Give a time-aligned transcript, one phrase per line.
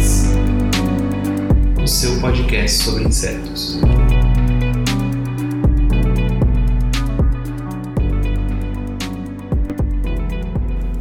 [1.91, 3.77] seu podcast sobre insetos.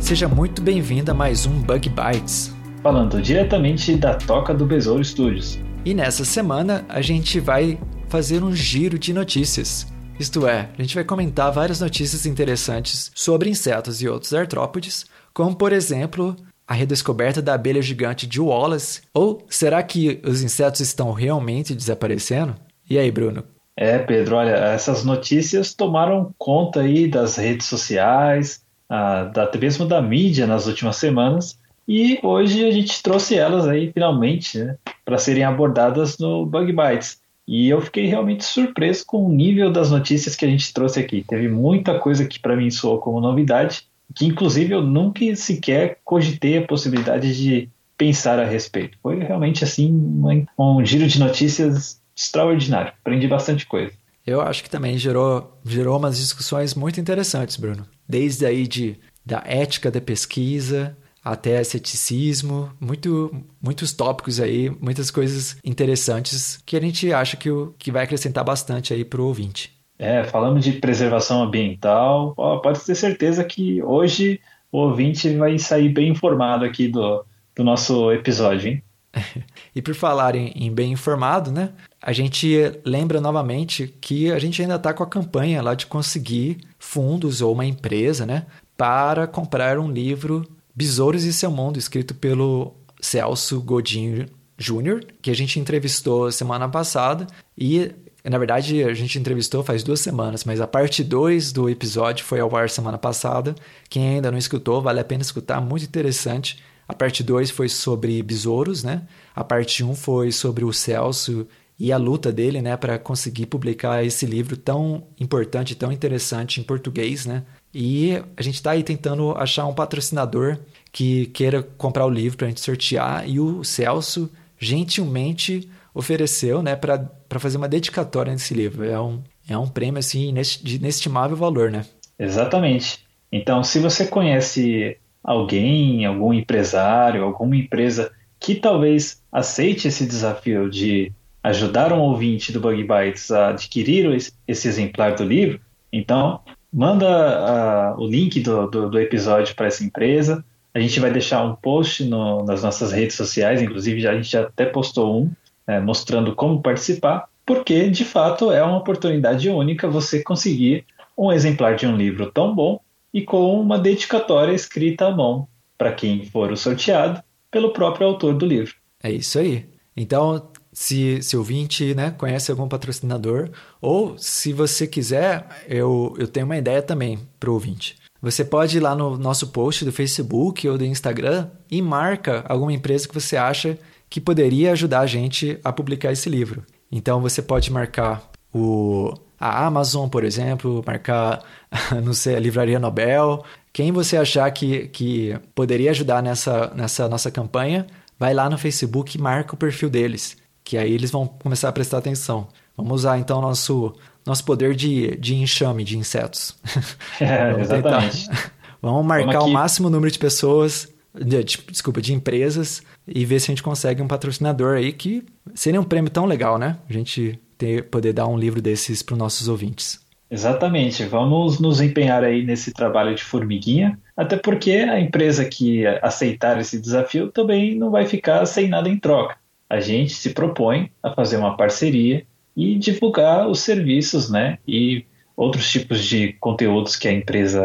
[0.01, 2.53] Seja muito bem-vindo a mais um Bug Bites.
[2.83, 5.61] falando diretamente da Toca do Besouro Studios.
[5.85, 9.87] E nessa semana a gente vai fazer um giro de notícias.
[10.19, 15.55] Isto é, a gente vai comentar várias notícias interessantes sobre insetos e outros artrópodes, como
[15.55, 16.35] por exemplo
[16.71, 22.55] a redescoberta da abelha gigante de Wallace, ou será que os insetos estão realmente desaparecendo?
[22.89, 23.43] E aí, Bruno?
[23.77, 30.01] É, Pedro, olha, essas notícias tomaram conta aí das redes sociais, da- até mesmo da
[30.01, 35.43] mídia nas últimas semanas, e hoje a gente trouxe elas aí finalmente, né, para serem
[35.43, 37.19] abordadas no Bug Bites.
[37.49, 41.25] E eu fiquei realmente surpreso com o nível das notícias que a gente trouxe aqui.
[41.27, 46.59] Teve muita coisa que para mim soou como novidade, que inclusive eu nunca sequer cogitei
[46.59, 48.99] a possibilidade de pensar a respeito.
[49.03, 52.93] Foi realmente assim uma- um giro de notícias extraordinário.
[53.01, 53.93] Aprendi bastante coisa.
[54.27, 57.87] Eu acho que também gerou, gerou umas discussões muito interessantes, Bruno.
[58.09, 65.57] Desde aí de, da ética da pesquisa até ceticismo, muito, muitos tópicos aí, muitas coisas
[65.65, 69.73] interessantes que a gente acha que, o, que vai acrescentar bastante aí pro ouvinte.
[70.01, 72.33] É, falamos de preservação ambiental.
[72.35, 74.41] Ó, pode ter certeza que hoje
[74.73, 77.23] o ouvinte vai sair bem informado aqui do,
[77.55, 78.83] do nosso episódio, hein?
[79.77, 81.71] E por falar em, em bem informado, né?
[82.01, 86.59] A gente lembra novamente que a gente ainda está com a campanha lá de conseguir
[86.79, 88.47] fundos ou uma empresa, né?
[88.79, 94.27] Para comprar um livro Besouros e Seu Mundo, escrito pelo Celso Godinho
[94.57, 97.27] Júnior, que a gente entrevistou semana passada.
[97.57, 97.93] E,
[98.29, 102.41] na verdade, a gente entrevistou faz duas semanas, mas a parte 2 do episódio foi
[102.41, 103.55] ao ar semana passada.
[103.89, 106.63] Quem ainda não escutou, vale a pena escutar, muito interessante.
[106.87, 109.03] A parte 2 foi sobre besouros, né?
[109.35, 111.47] A parte 1 um foi sobre o Celso
[111.79, 116.63] e a luta dele, né, para conseguir publicar esse livro tão importante, tão interessante em
[116.63, 117.43] português, né?
[117.73, 120.59] E a gente está aí tentando achar um patrocinador
[120.93, 126.77] que queira comprar o livro para a gente sortear e o Celso gentilmente ofereceu, né,
[126.77, 127.09] para
[127.39, 128.85] fazer uma dedicatória nesse livro.
[128.85, 131.85] É um, é um prêmio assim de inestimável valor, né?
[132.19, 133.05] Exatamente.
[133.33, 141.13] Então, se você conhece alguém, algum empresário, alguma empresa que talvez aceite esse desafio de
[141.43, 145.61] ajudar um ouvinte do Bug Bites a adquirir esse- esse exemplar do livro,
[145.93, 146.41] então
[146.73, 150.45] manda ah, o link do, do, do episódio para essa empresa.
[150.75, 154.31] A gente vai deixar um post no- nas nossas redes sociais, inclusive já, a gente
[154.31, 155.31] já até postou um,
[155.71, 160.85] eh, mostrando como participar, porque de fato é uma oportunidade única você conseguir
[161.17, 162.81] um exemplar de um livro tão bom
[163.15, 165.47] e com uma dedicatória escrita à mão
[165.79, 168.75] para quem for o sorteado pelo próprio autor do livro.
[169.01, 169.67] É isso aí.
[169.97, 173.51] Então, se, se ouvinte né, conhece algum patrocinador,
[173.81, 177.97] ou se você quiser, eu, eu tenho uma ideia também para o ouvinte.
[178.21, 182.73] Você pode ir lá no nosso post do Facebook ou do Instagram e marca alguma
[182.73, 183.79] empresa que você acha
[184.11, 186.65] que poderia ajudar a gente a publicar esse livro.
[186.93, 191.43] Então você pode marcar o, a Amazon, por exemplo, marcar,
[192.05, 193.45] não sei, a Livraria Nobel.
[193.73, 197.87] Quem você achar que, que poderia ajudar nessa, nessa nossa campanha,
[198.19, 201.73] vai lá no Facebook e marca o perfil deles, que aí eles vão começar a
[201.73, 202.49] prestar atenção.
[202.77, 203.95] Vamos usar então nosso,
[204.27, 206.57] nosso poder de, de enxame de insetos.
[207.21, 208.27] É, Vamos exatamente.
[208.29, 208.53] tentar-
[208.83, 213.41] Vamos marcar Vamos o máximo número de pessoas, de- de- desculpa, de empresas e ver
[213.41, 215.25] se a gente consegue um patrocinador aí que
[215.55, 216.79] seria um prêmio tão legal, né?
[216.89, 220.01] A gente ter, poder dar um livro desses para os nossos ouvintes.
[220.31, 221.05] Exatamente.
[221.05, 226.81] Vamos nos empenhar aí nesse trabalho de formiguinha, até porque a empresa que aceitar esse
[226.81, 229.37] desafio também não vai ficar sem nada em troca.
[229.69, 232.25] A gente se propõe a fazer uma parceria
[232.57, 234.59] e divulgar os serviços, né?
[234.67, 235.05] E
[235.37, 237.65] outros tipos de conteúdos que a empresa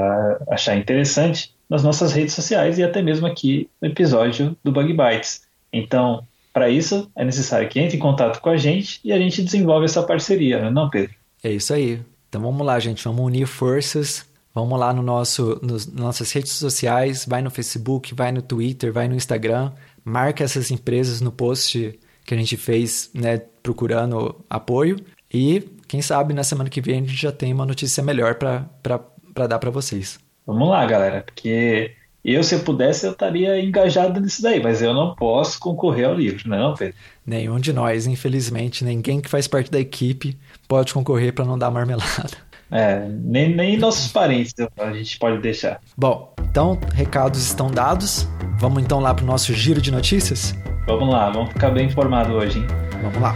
[0.50, 5.42] achar interessante nas nossas redes sociais e até mesmo aqui no episódio do Bug Bites.
[5.72, 9.44] Então, para isso, é necessário que entre em contato com a gente e a gente
[9.44, 11.14] desenvolve essa parceria, não é não, Pedro?
[11.44, 12.02] É isso aí.
[12.30, 13.04] Então vamos lá, gente.
[13.04, 14.26] Vamos unir forças.
[14.54, 17.26] Vamos lá no nosso, nos nossas redes sociais.
[17.28, 19.72] Vai no Facebook, vai no Twitter, vai no Instagram.
[20.04, 24.98] marca essas empresas no post que a gente fez, né, procurando apoio.
[25.34, 29.48] E quem sabe na semana que vem a gente já tem uma notícia melhor para
[29.48, 30.20] dar para vocês.
[30.45, 31.92] Vamos lá, galera, porque
[32.24, 36.13] eu, se eu pudesse, eu estaria engajado nisso daí, mas eu não posso concorrer ao
[36.13, 36.95] livro, não, Pedro?
[37.25, 40.38] Nenhum de nós, infelizmente, ninguém que faz parte da equipe
[40.68, 42.31] pode concorrer para não dar marmelada.
[42.71, 45.80] É, nem, nem nossos parentes a gente pode deixar.
[45.95, 48.27] Bom, então, recados estão dados.
[48.57, 50.56] Vamos então lá para o nosso giro de notícias?
[50.88, 52.68] Vamos lá, vamos ficar bem informado hoje, hein?
[53.03, 53.36] Vamos lá.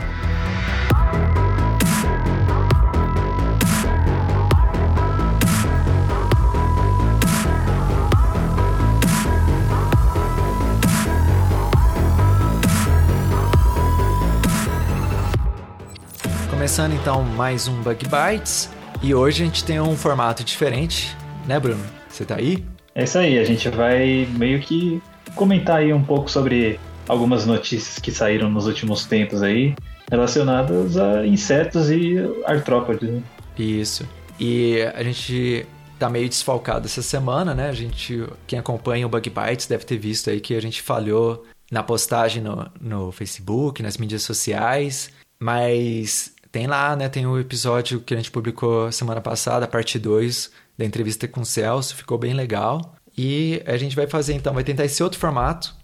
[16.69, 18.69] Começando então mais um Bug Bites.
[19.01, 21.17] E hoje a gente tem um formato diferente,
[21.47, 21.83] né, Bruno?
[22.07, 22.63] Você tá aí?
[22.93, 25.01] É isso aí, a gente vai meio que
[25.33, 29.73] comentar aí um pouco sobre algumas notícias que saíram nos últimos tempos aí,
[30.11, 33.09] relacionadas a insetos e artrópodes.
[33.09, 33.23] Né?
[33.57, 34.07] Isso.
[34.39, 35.65] E a gente
[35.97, 37.67] tá meio desfalcado essa semana, né?
[37.67, 41.47] A gente, quem acompanha o Bug Bites deve ter visto aí que a gente falhou
[41.71, 47.09] na postagem no, no Facebook, nas mídias sociais, mas tem lá, né?
[47.09, 51.45] Tem o episódio que a gente publicou semana passada, parte 2 da entrevista com o
[51.45, 52.95] Celso, ficou bem legal.
[53.17, 55.75] E a gente vai fazer então, vai tentar esse outro formato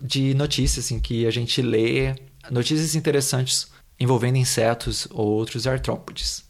[0.00, 2.14] de notícias, em assim, que a gente lê
[2.50, 6.44] notícias interessantes envolvendo insetos ou outros artrópodes.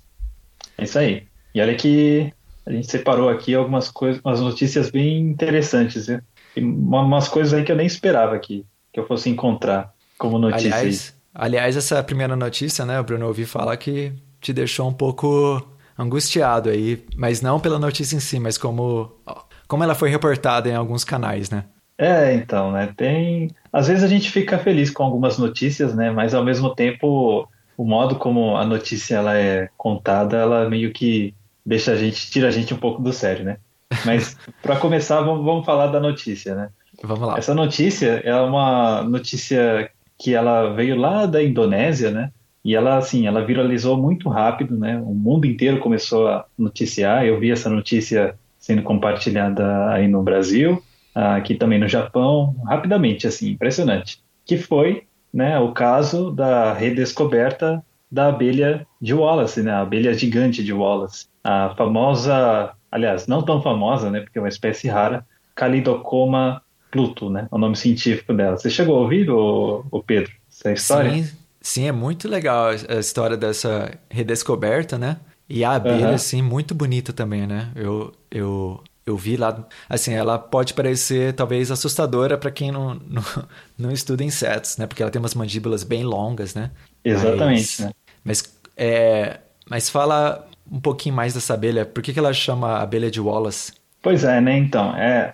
[0.76, 1.26] É isso aí.
[1.54, 2.32] E olha que
[2.66, 6.20] a gente separou aqui algumas coisas, umas notícias bem interessantes, viu?
[6.56, 10.74] E umas coisas aí que eu nem esperava que, que eu fosse encontrar como notícia.
[10.74, 14.92] Aliás, Aliás, essa primeira notícia, né, o Bruno, eu ouvi falar que te deixou um
[14.92, 15.60] pouco
[15.98, 19.10] angustiado aí, mas não pela notícia em si, mas como,
[19.66, 21.64] como ela foi reportada em alguns canais, né?
[21.98, 23.50] É, então, né, tem...
[23.72, 27.84] Às vezes a gente fica feliz com algumas notícias, né, mas ao mesmo tempo o
[27.84, 31.34] modo como a notícia ela é contada, ela meio que
[31.66, 33.56] deixa a gente, tira a gente um pouco do sério, né?
[34.04, 36.68] Mas para começar, vamos, vamos falar da notícia, né?
[37.02, 37.38] Vamos lá.
[37.38, 42.30] Essa notícia é uma notícia que ela veio lá da Indonésia, né?
[42.64, 44.96] E ela, assim, ela viralizou muito rápido, né?
[44.98, 47.26] O mundo inteiro começou a noticiar.
[47.26, 50.82] Eu vi essa notícia sendo compartilhada aí no Brasil,
[51.14, 54.22] aqui também no Japão, rapidamente, assim, impressionante.
[54.46, 55.02] Que foi,
[55.32, 59.72] né, o caso da redescoberta da abelha de Wallace, né?
[59.72, 61.26] A abelha gigante de Wallace.
[61.42, 64.20] A famosa, aliás, não tão famosa, né?
[64.20, 66.62] Porque é uma espécie rara, Calidocoma
[66.94, 67.48] Pluto, né?
[67.50, 68.56] O nome científico dela.
[68.56, 71.10] Você chegou a ouvir, o, o Pedro, essa história?
[71.10, 71.30] Sim,
[71.60, 75.16] sim, é muito legal a história dessa redescoberta, né?
[75.48, 76.14] E a abelha, uhum.
[76.14, 77.72] assim, muito bonita também, né?
[77.74, 79.66] Eu, eu, eu vi lá.
[79.88, 83.24] Assim, ela pode parecer talvez assustadora para quem não, não,
[83.76, 84.86] não, estuda insetos, né?
[84.86, 86.70] Porque ela tem umas mandíbulas bem longas, né?
[87.04, 87.92] Exatamente, mas, né?
[88.22, 91.84] Mas, é, mas fala um pouquinho mais dessa abelha.
[91.84, 93.72] Por que, que ela chama abelha de Wallace?
[94.04, 94.58] Pois é, né?
[94.58, 95.30] Então, é,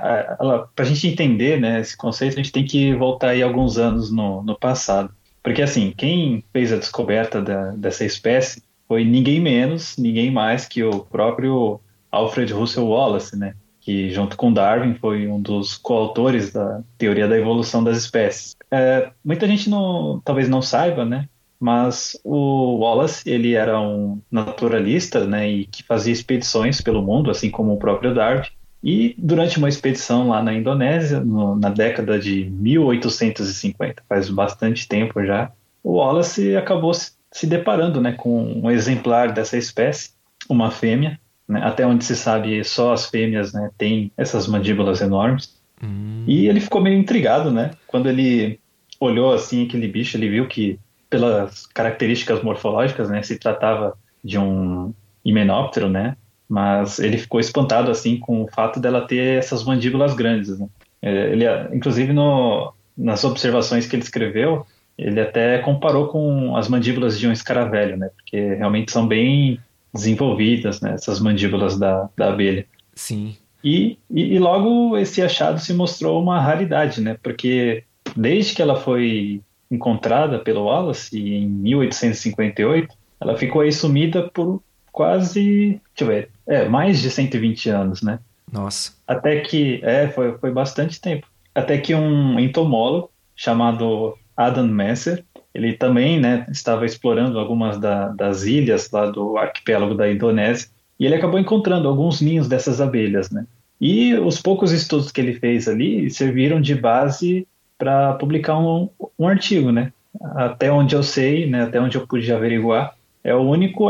[0.77, 4.13] para a gente entender né, esse conceito, a gente tem que voltar aí alguns anos
[4.13, 5.13] no, no passado.
[5.43, 10.85] Porque, assim, quem fez a descoberta da, dessa espécie foi ninguém menos, ninguém mais que
[10.85, 11.81] o próprio
[12.13, 13.57] Alfred Russel Wallace, né?
[13.81, 18.55] Que, junto com Darwin, foi um dos coautores da teoria da evolução das espécies.
[18.71, 21.29] É, muita gente não, talvez não saiba, né?
[21.59, 25.51] Mas o Wallace, ele era um naturalista, né?
[25.51, 28.47] E que fazia expedições pelo mundo, assim como o próprio Darwin.
[28.83, 35.25] E durante uma expedição lá na Indonésia, no, na década de 1850, faz bastante tempo
[35.25, 40.11] já, o Wallace acabou se, se deparando né, com um exemplar dessa espécie,
[40.49, 41.19] uma fêmea.
[41.47, 45.61] Né, até onde se sabe, só as fêmeas né, têm essas mandíbulas enormes.
[45.83, 46.25] Hum.
[46.27, 47.73] E ele ficou meio intrigado, né?
[47.87, 48.61] Quando ele
[49.01, 54.95] olhou assim aquele bicho, ele viu que pelas características morfológicas, né, se tratava de um
[55.25, 56.17] himenóptero, né?
[56.51, 60.59] Mas ele ficou espantado assim com o fato dela ter essas mandíbulas grandes.
[60.59, 60.67] Né?
[61.01, 64.67] É, ele, inclusive, no, nas observações que ele escreveu,
[64.99, 68.11] ele até comparou com as mandíbulas de um escaravelho, né?
[68.17, 69.61] Porque realmente são bem
[69.95, 70.95] desenvolvidas, né?
[70.95, 72.67] Essas mandíbulas da, da abelha.
[72.97, 73.37] Sim.
[73.63, 77.17] E, e, e, logo esse achado se mostrou uma raridade, né?
[77.23, 77.85] Porque
[78.17, 79.41] desde que ela foi
[79.71, 84.61] encontrada pelo Wallace em 1858, ela ficou aí sumida por
[84.93, 88.19] quase, deixa eu ver, é, mais de 120 anos, né?
[88.53, 88.93] Nossa.
[89.07, 91.27] Até que, é, foi, foi bastante tempo.
[91.55, 98.45] Até que um entomólogo chamado Adam Messer, ele também, né, estava explorando algumas da, das
[98.45, 100.69] ilhas lá do arquipélago da Indonésia,
[100.99, 103.47] e ele acabou encontrando alguns ninhos dessas abelhas, né?
[103.81, 109.27] E os poucos estudos que ele fez ali serviram de base para publicar um, um
[109.27, 109.91] artigo, né?
[110.35, 112.95] Até onde eu sei, né, até onde eu pude averiguar,
[113.25, 113.89] é o único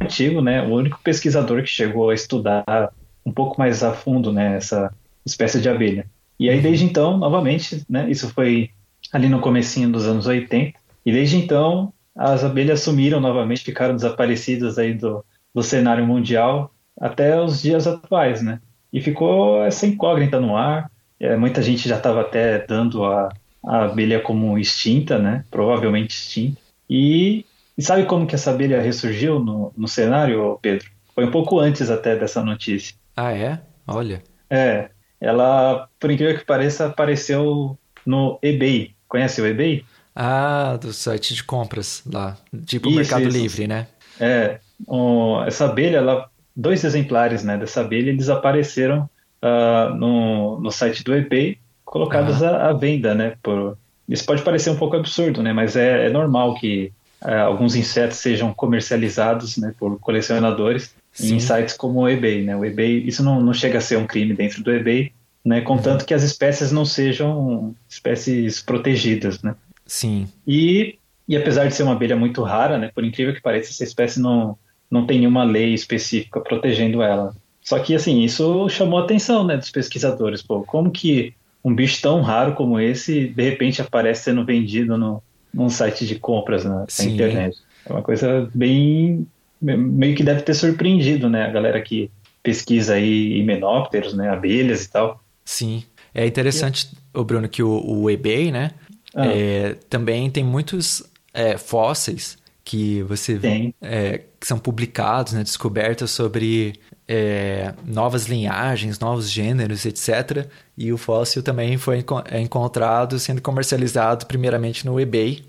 [0.00, 2.92] artigo, né, o único pesquisador que chegou a estudar
[3.24, 4.92] um pouco mais a fundo, né, essa
[5.24, 6.06] espécie de abelha.
[6.38, 8.70] E aí desde então, novamente, né, isso foi
[9.12, 14.78] ali no comecinho dos anos 80, e desde então as abelhas sumiram novamente, ficaram desaparecidas
[14.78, 18.60] aí do, do cenário mundial até os dias atuais, né?
[18.92, 20.90] E ficou essa incógnita no ar.
[21.18, 23.28] É, muita gente já estava até dando a,
[23.64, 25.44] a abelha como extinta, né?
[25.50, 26.60] Provavelmente extinta.
[26.88, 27.44] E,
[27.80, 30.86] e, sabe como que essa abelha ressurgiu no, no cenário, Pedro?
[31.14, 32.94] Foi um pouco antes até dessa notícia.
[33.16, 33.58] Ah, é?
[33.86, 34.22] Olha.
[34.50, 34.90] É.
[35.18, 38.94] Ela, por incrível que pareça, apareceu no eBay.
[39.08, 39.82] Conhece o eBay?
[40.14, 42.36] Ah, do site de compras lá.
[42.66, 43.38] Tipo o Mercado isso.
[43.38, 43.86] Livre, né?
[44.20, 44.60] É.
[44.86, 49.08] Um, essa abelha, ela, dois exemplares né, dessa abelha, eles apareceram
[49.42, 53.36] uh, no, no site do eBay, colocados à, à, venda, né?
[53.42, 55.52] Por, isso pode parecer um pouco absurdo, né?
[55.52, 61.36] Mas é, é normal que alguns insetos sejam comercializados né, por colecionadores Sim.
[61.36, 62.56] em sites como o eBay, né?
[62.56, 65.12] O eBay, isso não, não chega a ser um crime dentro do eBay,
[65.44, 65.60] né?
[65.60, 66.06] Contanto uhum.
[66.06, 69.54] que as espécies não sejam espécies protegidas, né?
[69.86, 70.28] Sim.
[70.46, 70.98] E,
[71.28, 72.90] e apesar de ser uma abelha muito rara, né?
[72.94, 74.56] Por incrível que pareça, essa espécie não,
[74.90, 77.34] não tem nenhuma lei específica protegendo ela.
[77.62, 80.42] Só que, assim, isso chamou a atenção, né, dos pesquisadores.
[80.42, 85.22] Pô, como que um bicho tão raro como esse, de repente, aparece sendo vendido no,
[85.52, 87.58] num site de compras na, na internet?
[87.86, 89.26] É uma coisa bem...
[89.60, 92.10] meio que deve ter surpreendido, né, a galera que
[92.42, 95.22] pesquisa aí himenópteros, né, abelhas e tal.
[95.44, 95.84] Sim.
[96.14, 98.70] É interessante, o Bruno, que o, o eBay, né,
[99.14, 99.26] ah.
[99.26, 101.02] é, também tem muitos
[101.32, 106.74] é, fósseis que você vê, é, que são publicados, né, descobertas sobre
[107.12, 110.46] é, novas linhagens, novos gêneros, etc.
[110.78, 115.44] E o fóssil também foi é encontrado sendo comercializado primeiramente no eBay.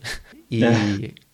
[0.50, 0.74] E, é.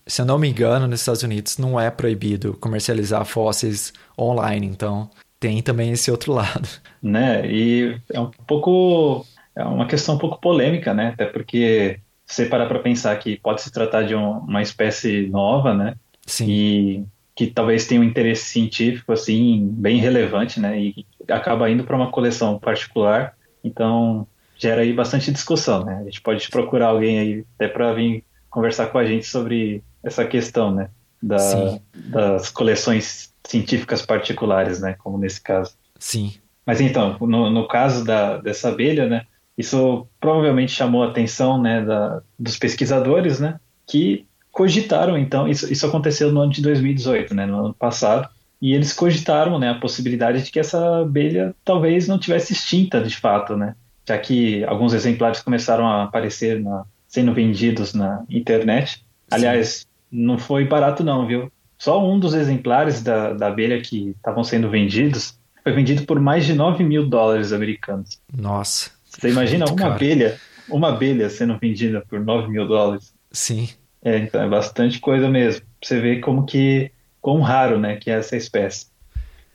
[0.05, 5.09] se eu não me engano, nos Estados Unidos não é proibido comercializar fósseis online, então
[5.39, 6.67] tem também esse outro lado.
[7.01, 9.25] Né, e é um pouco...
[9.55, 11.11] É uma questão um pouco polêmica, né?
[11.13, 15.73] Até porque você parar para pensar que pode se tratar de um, uma espécie nova,
[15.73, 15.95] né?
[16.27, 16.47] Sim.
[16.47, 17.05] E
[17.37, 20.79] que talvez tenha um interesse científico assim bem relevante, né?
[20.79, 24.25] E acaba indo para uma coleção particular, então
[24.57, 25.99] gera aí bastante discussão, né?
[26.01, 30.25] A gente pode procurar alguém aí até para vir conversar com a gente sobre essa
[30.25, 30.89] questão, né?
[31.21, 34.95] Da, das coleções científicas particulares, né?
[34.97, 35.75] Como nesse caso.
[35.99, 36.33] Sim.
[36.65, 39.27] Mas então, no, no caso da, dessa abelha, né?
[39.55, 44.26] Isso provavelmente chamou a atenção né, da, dos pesquisadores, né, que
[44.57, 48.27] cogitaram, então, isso, isso aconteceu no ano de 2018, né, no ano passado,
[48.59, 53.15] e eles cogitaram né, a possibilidade de que essa abelha talvez não tivesse extinta de
[53.15, 53.75] fato, né,
[54.07, 59.05] já que alguns exemplares começaram a aparecer na, sendo vendidos na internet.
[59.29, 61.51] Aliás, não foi barato não, viu?
[61.77, 66.47] Só um dos exemplares da, da abelha que estavam sendo vendidos foi vendido por mais
[66.47, 68.19] de 9 mil dólares americanos.
[68.35, 68.89] Nossa.
[69.05, 69.93] Você imagina uma caro.
[69.93, 73.13] abelha, uma abelha sendo vendida por 9 mil dólares.
[73.31, 73.69] Sim.
[74.03, 75.65] É, então é bastante coisa mesmo.
[75.83, 78.87] Você vê como que, quão raro, né, que é essa espécie.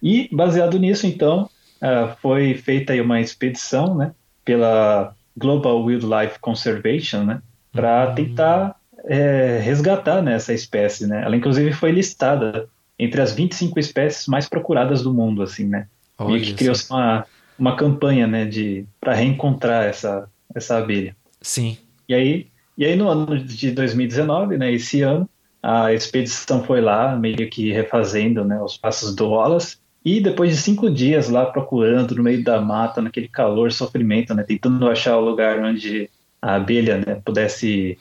[0.03, 1.49] E baseado nisso, então,
[1.81, 4.13] uh, foi feita aí uma expedição, né,
[4.45, 8.15] pela Global Wildlife Conservation, né, para uhum.
[8.15, 11.23] tentar é, resgatar né, essa espécie, né.
[11.25, 12.69] Ela inclusive foi listada
[12.99, 15.87] entre as 25 espécies mais procuradas do mundo, assim, né.
[16.19, 17.27] Olha e que criou-se uma
[17.59, 21.15] uma campanha, né, de para reencontrar essa essa abelha.
[21.41, 21.79] Sim.
[22.09, 25.29] E aí e aí no ano de 2019, né, esse ano
[25.63, 30.57] a expedição foi lá meio que refazendo, né, os passos do Wallace e depois de
[30.57, 35.25] cinco dias lá procurando no meio da mata, naquele calor, sofrimento, né, tentando achar o
[35.25, 36.11] lugar onde
[36.41, 37.97] a abelha né, pudesse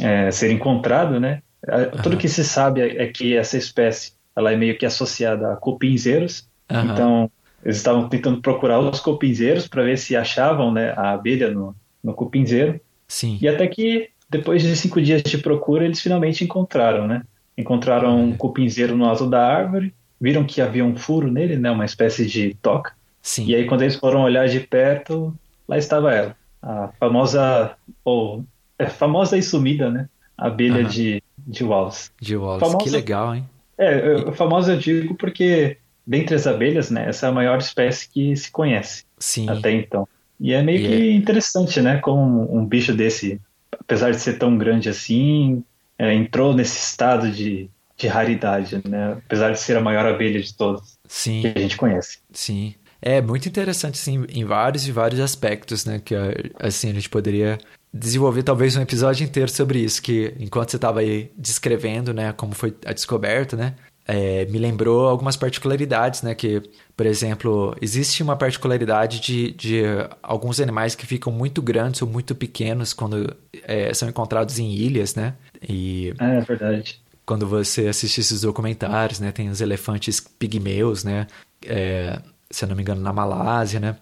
[0.00, 2.02] é, ser encontrada, né, uhum.
[2.02, 5.56] tudo que se sabe é, é que essa espécie ela é meio que associada a
[5.56, 6.92] cupinzeiros, uhum.
[6.92, 7.30] então
[7.64, 12.12] eles estavam tentando procurar os cupinzeiros para ver se achavam né, a abelha no, no
[12.12, 12.78] cupinzeiro.
[13.14, 13.38] Sim.
[13.40, 17.22] E até que, depois de cinco dias de procura, eles finalmente encontraram, né?
[17.56, 21.70] Encontraram um cupinzeiro no alto da árvore, viram que havia um furo nele, né?
[21.70, 22.92] Uma espécie de toca.
[23.22, 23.46] Sim.
[23.46, 25.32] E aí, quando eles foram olhar de perto,
[25.68, 26.36] lá estava ela.
[26.60, 28.44] A famosa, ou
[28.76, 30.08] é famosa e sumida, né?
[30.36, 30.88] A abelha uhum.
[30.88, 32.10] de, de Wallace.
[32.20, 33.48] De Wallace, famosa, que legal, hein?
[33.78, 38.36] É, famosa eu digo porque dentre as abelhas, né, essa é a maior espécie que
[38.36, 39.48] se conhece Sim.
[39.48, 40.08] até então.
[40.44, 41.12] E é meio que é...
[41.12, 43.40] interessante, né, como um bicho desse,
[43.72, 45.64] apesar de ser tão grande assim,
[45.98, 50.52] é, entrou nesse estado de, de raridade, né, apesar de ser a maior abelha de
[50.52, 51.40] todas Sim.
[51.40, 52.18] que a gente conhece.
[52.30, 52.74] Sim.
[53.00, 56.14] É muito interessante, assim, em vários e vários aspectos, né, que
[56.60, 57.56] assim, a gente poderia
[57.90, 62.54] desenvolver talvez um episódio inteiro sobre isso, que enquanto você estava aí descrevendo, né, como
[62.54, 63.74] foi a descoberta, né,
[64.06, 66.62] é, me lembrou algumas particularidades, né, que,
[66.96, 69.82] por exemplo, existe uma particularidade de, de
[70.22, 75.14] alguns animais que ficam muito grandes ou muito pequenos quando é, são encontrados em ilhas,
[75.14, 75.34] né,
[75.66, 76.14] e...
[76.18, 77.02] É, verdade.
[77.26, 81.26] Quando você assiste esses documentários, né, tem os elefantes pigmeus, né,
[81.66, 82.20] é,
[82.50, 83.96] se eu não me engano, na Malásia, né,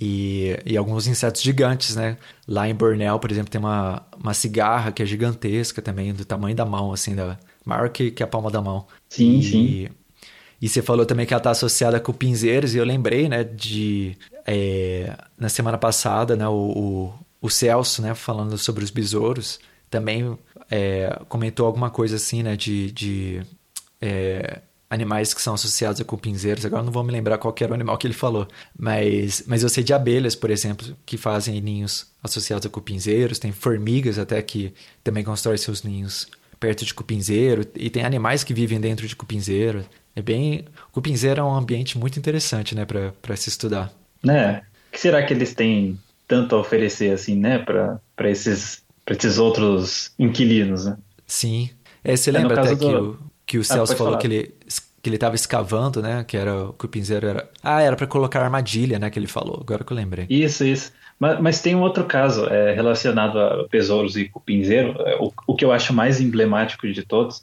[0.00, 2.16] e, e, alguns insetos gigantes, né?
[2.48, 6.56] Lá em Bornéu, por exemplo, tem uma, uma cigarra que é gigantesca também, do tamanho
[6.56, 8.86] da mão, assim, da, maior que, que a palma da mão.
[9.14, 9.88] Sim, e, sim.
[10.60, 14.16] E você falou também que ela está associada com pinzeiros, e eu lembrei, né, de...
[14.46, 20.36] É, na semana passada, né, o, o, o, Celso, né, falando sobre os besouros, também
[20.70, 22.90] é, comentou alguma coisa assim, né, de...
[22.92, 23.42] de
[24.00, 26.64] é, animais que são associados a cupinzeiros.
[26.64, 28.46] Agora não vou me lembrar qual era o animal que ele falou.
[28.78, 33.40] Mas, mas eu sei de abelhas, por exemplo, que fazem ninhos associados a cupinzeiros.
[33.40, 36.28] Tem formigas até que também constroem seus ninhos
[36.64, 37.66] perto de cupinzeiro.
[37.74, 39.84] E tem animais que vivem dentro de cupinzeiro.
[40.16, 40.64] É bem...
[40.92, 43.92] Cupinzeiro é um ambiente muito interessante, né, para se estudar.
[44.22, 44.62] Né?
[44.88, 50.12] O que será que eles têm tanto a oferecer, assim, né, para esses, esses outros
[50.18, 50.96] inquilinos, né?
[51.26, 51.70] Sim.
[52.02, 54.20] É, você é, lembra até que o que o ah, Celso falou falar.
[54.20, 54.54] que ele
[55.02, 56.24] que ele estava escavando, né?
[56.24, 57.50] Que era que o pinzeiro era.
[57.62, 59.10] Ah, era para colocar armadilha, né?
[59.10, 59.58] Que ele falou.
[59.60, 60.26] Agora que eu lembrei.
[60.30, 60.92] Isso, isso.
[61.18, 65.54] Mas, mas tem um outro caso é, relacionado a besouros e cupinzeiro, é, o, o
[65.54, 67.42] que eu acho mais emblemático de todos,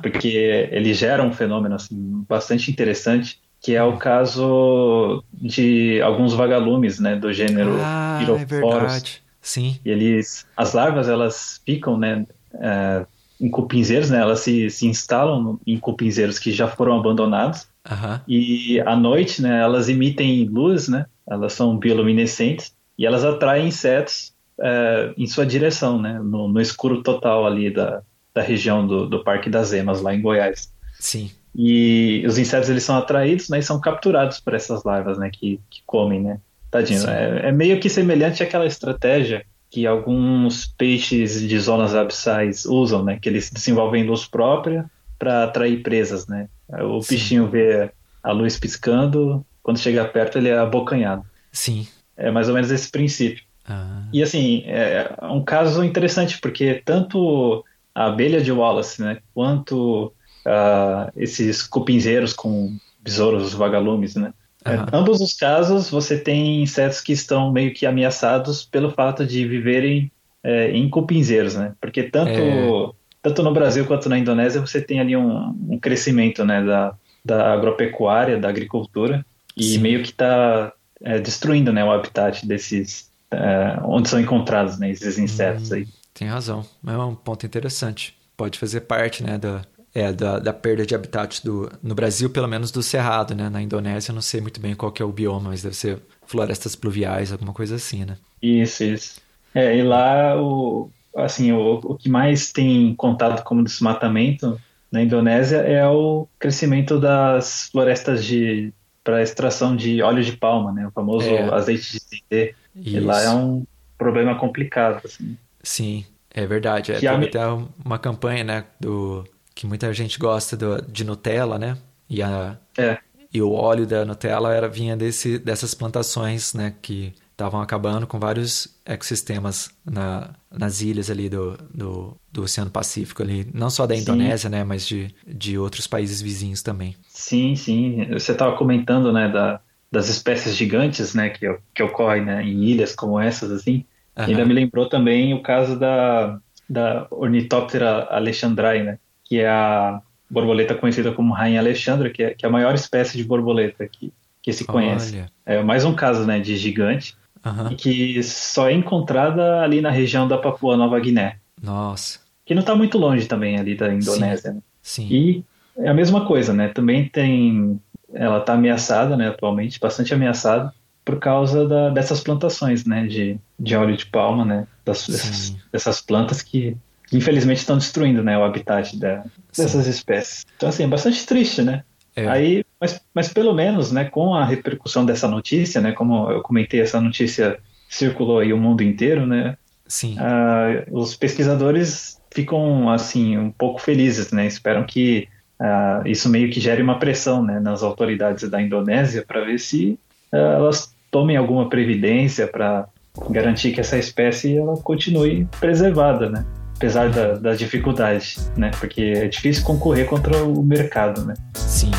[0.00, 6.98] porque ele gera um fenômeno assim bastante interessante, que é o caso de alguns vagalumes,
[6.98, 7.14] né?
[7.14, 9.22] Do gênero ah, É verdade.
[9.40, 9.78] Sim.
[9.84, 12.26] E eles, as larvas, elas ficam, né?
[12.54, 13.04] É,
[13.40, 14.18] em cupinzeiros, né?
[14.18, 17.66] Elas se, se instalam em cupinzeiros que já foram abandonados.
[17.90, 18.20] Uhum.
[18.26, 19.60] E à noite, né?
[19.60, 21.06] Elas emitem luz, né?
[21.28, 26.20] Elas são bioluminescentes e elas atraem insetos é, em sua direção, né?
[26.22, 28.02] No, no, escuro total ali da,
[28.34, 30.70] da região do, do Parque das Emas, lá em Goiás.
[30.98, 31.30] Sim.
[31.56, 33.58] E os insetos eles são atraídos, né?
[33.58, 35.30] E são capturados por essas larvas, né?
[35.32, 36.40] Que, que comem, né?
[36.70, 37.08] Tadinho.
[37.08, 43.18] É, é meio que semelhante àquela estratégia que alguns peixes de zonas abissais usam, né?
[43.18, 44.84] Que eles desenvolvem luz própria
[45.18, 46.50] para atrair presas, né?
[46.68, 47.14] O Sim.
[47.14, 47.90] bichinho vê
[48.22, 51.24] a luz piscando, quando chega perto ele é abocanhado.
[51.50, 51.86] Sim.
[52.20, 53.42] É mais ou menos esse princípio.
[53.66, 54.02] Ah.
[54.12, 60.12] E assim, é um caso interessante, porque tanto a abelha de Wallace, né, quanto
[60.46, 64.32] uh, esses cupinzeiros com besouros vagalumes, né,
[64.66, 64.84] Uhum.
[64.92, 70.12] ambos os casos, você tem insetos que estão meio que ameaçados pelo fato de viverem
[70.42, 71.72] é, em cupinzeiros, né?
[71.80, 72.90] Porque tanto, é...
[73.22, 77.52] tanto no Brasil quanto na Indonésia você tem ali um, um crescimento né, da, da
[77.54, 79.24] agropecuária, da agricultura,
[79.56, 79.78] e Sim.
[79.78, 85.18] meio que está é, destruindo né, o habitat desses, é, onde são encontrados né, esses
[85.18, 85.88] insetos hum, aí.
[86.12, 88.16] Tem razão, é um ponto interessante.
[88.36, 89.62] Pode fazer parte né, da,
[89.94, 93.48] é, da, da, perda de habitat do, no Brasil, pelo menos do cerrado, né?
[93.48, 95.98] Na Indonésia eu não sei muito bem qual que é o bioma, mas deve ser
[96.26, 98.16] florestas pluviais, alguma coisa assim, né?
[98.42, 99.20] Isso, isso.
[99.54, 104.60] É, e lá o, assim, o, o que mais tem contato como desmatamento
[104.90, 110.86] na Indonésia é o crescimento das florestas de para extração de óleo de palma, né?
[110.86, 111.52] O famoso é.
[111.52, 112.54] azeite de dendê.
[112.74, 113.64] E lá é um
[113.98, 115.36] problema complicado, assim.
[115.62, 116.92] Sim, é verdade.
[116.92, 117.40] É, teve até
[117.84, 121.76] uma campanha, né, do que muita gente gosta do, de Nutella, né?
[122.08, 122.98] E, a, é.
[123.32, 126.74] e o óleo da Nutella era, vinha desse, dessas plantações, né?
[126.80, 133.22] Que estavam acabando com vários ecossistemas na, nas ilhas ali do, do, do, Oceano Pacífico
[133.22, 134.56] ali, não só da Indonésia, sim.
[134.56, 136.94] né, mas de, de outros países vizinhos também.
[137.08, 138.06] Sim, sim.
[138.12, 139.58] Você estava comentando, né, da,
[139.90, 143.84] das espécies gigantes, né, que, que ocorrem né, em ilhas como essas, assim.
[144.16, 144.24] Uhum.
[144.26, 150.74] Ainda me lembrou também o caso da, da Ornithoptera alexandrae, né, que é a borboleta
[150.74, 154.52] conhecida como Rainha Alexandra, que é, que é a maior espécie de borboleta que, que
[154.52, 155.16] se conhece.
[155.16, 155.30] Olha.
[155.46, 157.72] É mais um caso né, de gigante, uhum.
[157.72, 161.36] e que só é encontrada ali na região da Papua Nova Guiné.
[161.62, 162.20] Nossa.
[162.44, 164.50] Que não está muito longe também ali da Indonésia.
[164.50, 164.56] Sim.
[164.56, 164.62] Né?
[164.82, 165.08] Sim.
[165.10, 165.44] E
[165.78, 166.68] é a mesma coisa, né?
[166.68, 167.80] Também tem.
[168.12, 170.74] Ela está ameaçada, né, atualmente, bastante ameaçada,
[171.04, 176.00] por causa da, dessas plantações, né, de, de óleo de palma, né, das, dessas, dessas
[176.00, 176.76] plantas que
[177.12, 179.24] infelizmente estão destruindo né, o habitat da,
[179.56, 180.44] dessas espécies.
[180.56, 181.84] Então, assim, é bastante triste, né?
[182.16, 182.26] É.
[182.28, 186.80] Aí, mas, mas pelo menos, né, com a repercussão dessa notícia, né, como eu comentei,
[186.80, 189.56] essa notícia circulou aí o mundo inteiro, né?
[189.86, 190.16] Sim.
[190.18, 194.46] Uh, os pesquisadores ficam assim um pouco felizes, né?
[194.46, 195.26] Esperam que
[195.60, 199.98] uh, isso meio que gere uma pressão, né, nas autoridades da Indonésia para ver se
[200.32, 202.86] uh, elas tomem alguma previdência para
[203.30, 206.46] garantir que essa espécie ela continue preservada, né?
[206.76, 208.70] Apesar da, da dificuldade, né?
[208.78, 211.34] Porque é difícil concorrer contra o mercado, né?
[211.54, 211.90] Sim,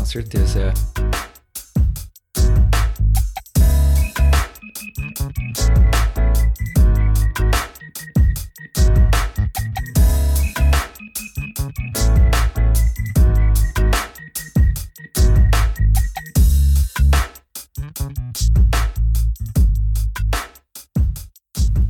[0.00, 0.72] com certeza é.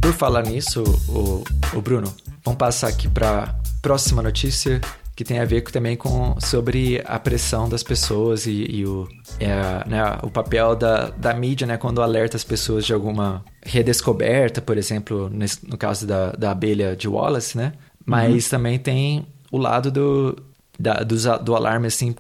[0.01, 2.13] Por falar nisso, o, o Bruno,
[2.45, 4.81] vamos passar aqui para próxima notícia
[5.21, 9.07] que tem a ver também com sobre a pressão das pessoas e, e o,
[9.39, 14.63] é, né, o papel da, da mídia, né, quando alerta as pessoas de alguma redescoberta,
[14.63, 17.75] por exemplo, nesse, no caso da, da abelha de Wallace, né?
[18.07, 18.51] Mas uhum.
[18.51, 20.39] também tem o lado do,
[20.79, 22.17] da, do, do alarme, assim,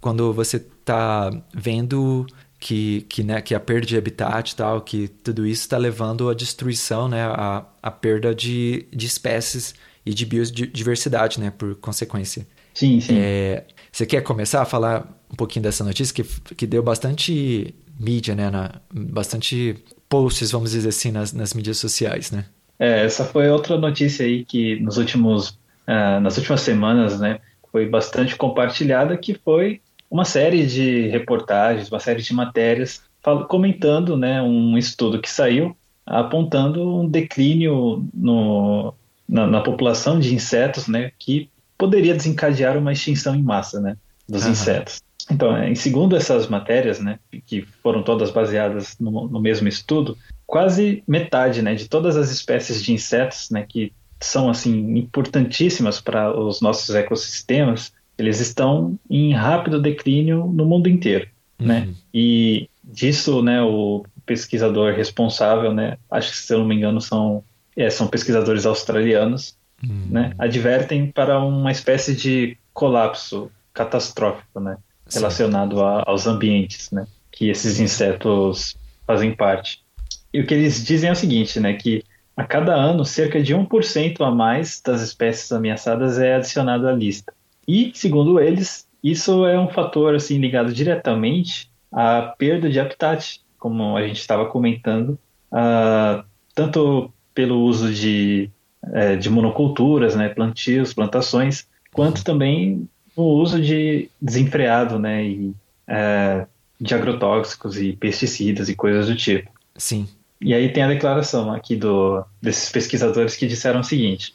[0.00, 2.26] quando você está vendo
[2.60, 6.30] que, que, né, que a perda de habitat e tal, que tudo isso está levando
[6.30, 9.74] à destruição, né, a, a perda de, de espécies
[10.06, 12.46] e de biodiversidade, né, por consequência.
[12.72, 13.18] Sim, sim.
[13.18, 18.36] É, você quer começar a falar um pouquinho dessa notícia que, que deu bastante mídia,
[18.36, 19.76] né, na, bastante
[20.08, 22.44] posts, vamos dizer assim, nas, nas mídias sociais, né?
[22.78, 25.48] É, essa foi outra notícia aí que nos últimos,
[25.88, 27.40] uh, nas últimas semanas, né,
[27.72, 33.02] foi bastante compartilhada, que foi uma série de reportagens, uma série de matérias
[33.48, 38.94] comentando né, um estudo que saiu apontando um declínio no,
[39.28, 43.96] na, na, população de insetos né, que poderia desencadear uma extinção em massa né,
[44.28, 44.52] dos uhum.
[44.52, 45.02] insetos.
[45.30, 51.02] Então, em segundo essas matérias, né, que foram todas baseadas no, no mesmo estudo, quase
[51.06, 56.60] metade né, de todas as espécies de insetos né, que são assim importantíssimas para os
[56.60, 61.80] nossos ecossistemas eles estão em rápido declínio no mundo inteiro, né?
[61.80, 61.86] uhum.
[61.86, 61.94] né?
[62.14, 67.44] E disso, né, o pesquisador responsável, né, acho que se eu não me engano são
[67.76, 70.06] é, são pesquisadores australianos, uhum.
[70.10, 74.78] né, advertem para uma espécie de colapso catastrófico, né,
[75.12, 79.84] relacionado a, aos ambientes, né, que esses insetos fazem parte.
[80.32, 82.02] E o que eles dizem é o seguinte, né, que
[82.36, 87.32] a cada ano cerca de 1% a mais das espécies ameaçadas é adicionado à lista.
[87.66, 93.96] E, segundo eles, isso é um fator assim ligado diretamente à perda de habitat, como
[93.96, 95.18] a gente estava comentando,
[95.50, 96.22] uh,
[96.54, 98.50] tanto pelo uso de,
[98.94, 105.54] é, de monoculturas, né, plantios, plantações, quanto também o uso de desenfreado, né, e,
[105.86, 106.46] é,
[106.80, 109.50] de agrotóxicos e pesticidas e coisas do tipo.
[109.76, 110.08] Sim.
[110.40, 114.34] E aí tem a declaração aqui do, desses pesquisadores que disseram o seguinte: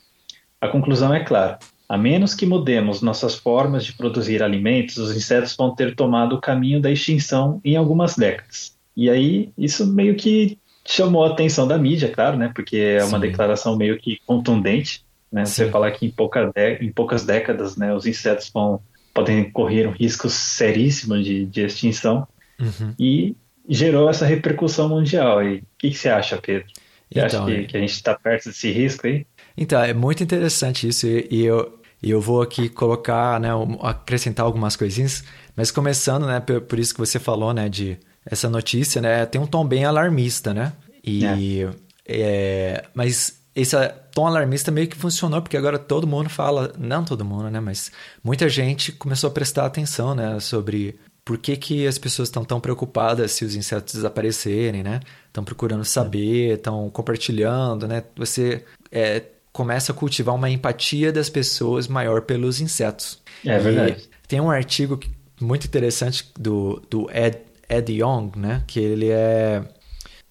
[0.60, 1.58] a conclusão é clara.
[1.90, 6.42] A menos que mudemos nossas formas de produzir alimentos, os insetos vão ter tomado o
[6.42, 8.78] caminho da extinção em algumas décadas.
[8.96, 12.52] E aí, isso meio que chamou a atenção da mídia, claro, né?
[12.54, 13.28] Porque é uma Sim.
[13.28, 15.46] declaração meio que contundente, né?
[15.46, 15.66] Sim.
[15.66, 18.82] Você falar que em, pouca em poucas décadas, né, os insetos vão
[19.14, 22.28] podem correr um risco seríssimo de, de extinção.
[22.60, 22.94] Uhum.
[22.98, 23.36] E
[23.68, 25.44] gerou essa repercussão mundial.
[25.44, 26.68] E o que, que, você acha, Pedro?
[26.68, 27.64] Você então, acha que, é...
[27.64, 29.26] que a gente está perto desse risco aí?
[29.58, 31.06] Então, é muito interessante isso.
[31.08, 33.50] E eu, e eu vou aqui colocar, né,
[33.82, 35.24] acrescentar algumas coisinhas,
[35.56, 39.40] mas começando, né, por, por, isso que você falou, né, de essa notícia, né, tem
[39.40, 40.74] um tom bem alarmista, né?
[41.04, 41.70] E é.
[42.06, 43.76] É, mas esse
[44.14, 47.92] tom alarmista meio que funcionou porque agora todo mundo fala, não todo mundo, né, mas
[48.24, 52.60] muita gente começou a prestar atenção, né, sobre por que, que as pessoas estão tão
[52.60, 55.00] preocupadas se os insetos desaparecerem, né?
[55.28, 58.04] Estão procurando saber, estão compartilhando, né?
[58.16, 63.22] Você é, começa a cultivar uma empatia das pessoas maior pelos insetos.
[63.46, 64.10] É verdade.
[64.24, 65.00] E tem um artigo
[65.40, 67.38] muito interessante do, do Ed,
[67.72, 68.64] Ed Young, né?
[68.68, 69.64] Que ele é...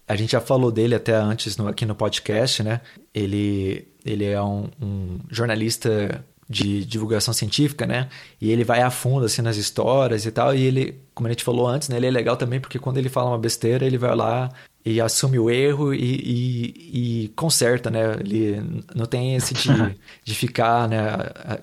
[0.07, 2.81] A gente já falou dele até antes no, aqui no podcast, né?
[3.15, 8.09] Ele, ele é um, um jornalista de divulgação científica, né?
[8.41, 10.53] E ele vai a fundo assim nas histórias e tal.
[10.53, 11.97] E ele, como a gente falou antes, né?
[11.97, 14.49] Ele é legal também porque quando ele fala uma besteira, ele vai lá
[14.85, 18.17] e assume o erro e, e, e, conserta, né?
[18.19, 19.69] Ele não tem esse de,
[20.25, 21.07] de ficar, né?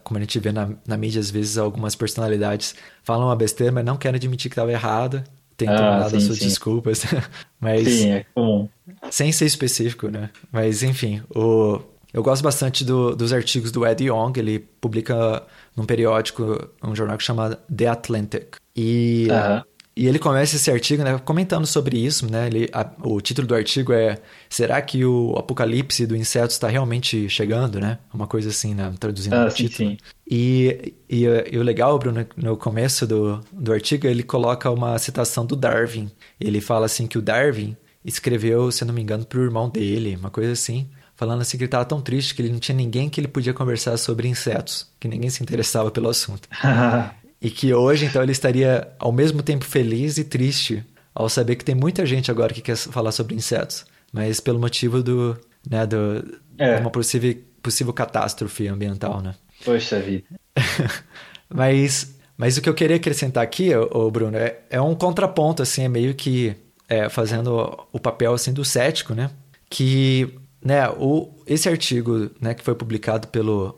[0.06, 3.84] Como a gente vê na, na mídia, às vezes, algumas personalidades falam uma besteira, mas
[3.84, 5.22] não querem admitir que estava errado.
[5.58, 6.46] Tentam ah, dar suas sim.
[6.46, 7.04] desculpas.
[7.60, 8.70] mas, sim, é comum.
[9.10, 10.30] Sem ser específico, né?
[10.52, 11.82] Mas, enfim, o,
[12.13, 14.39] eu gosto bastante do, dos artigos do Ed Yong.
[14.39, 15.43] Ele publica
[15.76, 18.58] num periódico, um jornal que chama The Atlantic.
[18.76, 19.28] E...
[19.30, 19.63] Uh -huh
[19.97, 22.45] e ele começa esse artigo né, comentando sobre isso, né?
[22.45, 27.27] Ele, a, o título do artigo é Será que o apocalipse do inseto está realmente
[27.27, 27.97] chegando, né?
[28.13, 28.93] Uma coisa assim, né?
[28.99, 29.89] Traduzindo ah, o sim, título.
[29.89, 29.97] Sim.
[30.29, 35.43] E, e, e, o legal, Bruno, no começo do, do artigo, ele coloca uma citação
[35.43, 36.12] do Darwin.
[36.39, 40.29] Ele fala assim que o Darwin, escreveu, se não me engano, pro irmão dele, uma
[40.29, 43.19] coisa assim, falando assim que ele estava tão triste que ele não tinha ninguém que
[43.19, 46.47] ele podia conversar sobre insetos, que ninguém se interessava pelo assunto.
[47.41, 51.65] e que hoje, então, ele estaria ao mesmo tempo feliz e triste ao saber que
[51.65, 55.38] tem muita gente agora que quer falar sobre insetos, mas pelo motivo do,
[55.69, 56.78] né, do, é.
[56.78, 59.36] uma possível, possível catástrofe ambiental, né?
[59.63, 60.26] Poxa vida.
[61.50, 65.84] mas, mas o que eu queria acrescentar aqui, ô, Bruno, é, é um contraponto, assim,
[65.84, 66.56] é meio que
[66.88, 69.30] é, fazendo o papel, assim, do cético, né?
[69.69, 73.74] Que né, o, esse artigo né, que foi publicado pelos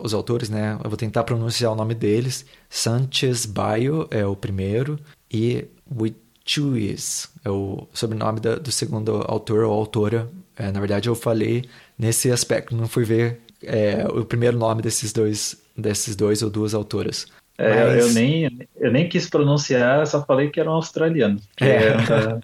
[0.00, 4.98] os autores, né, eu vou tentar pronunciar o nome deles, Sanchez Baio é o primeiro
[5.30, 10.28] e Wichuis é o sobrenome da, do segundo autor ou autora.
[10.56, 11.64] É, na verdade, eu falei
[11.98, 16.74] nesse aspecto, não fui ver é, o primeiro nome desses dois, desses dois ou duas
[16.74, 17.26] autoras.
[17.58, 18.06] É, Mas...
[18.06, 21.88] eu, nem, eu nem quis pronunciar, só falei que eram australianos, que, é.
[21.88, 22.40] eram,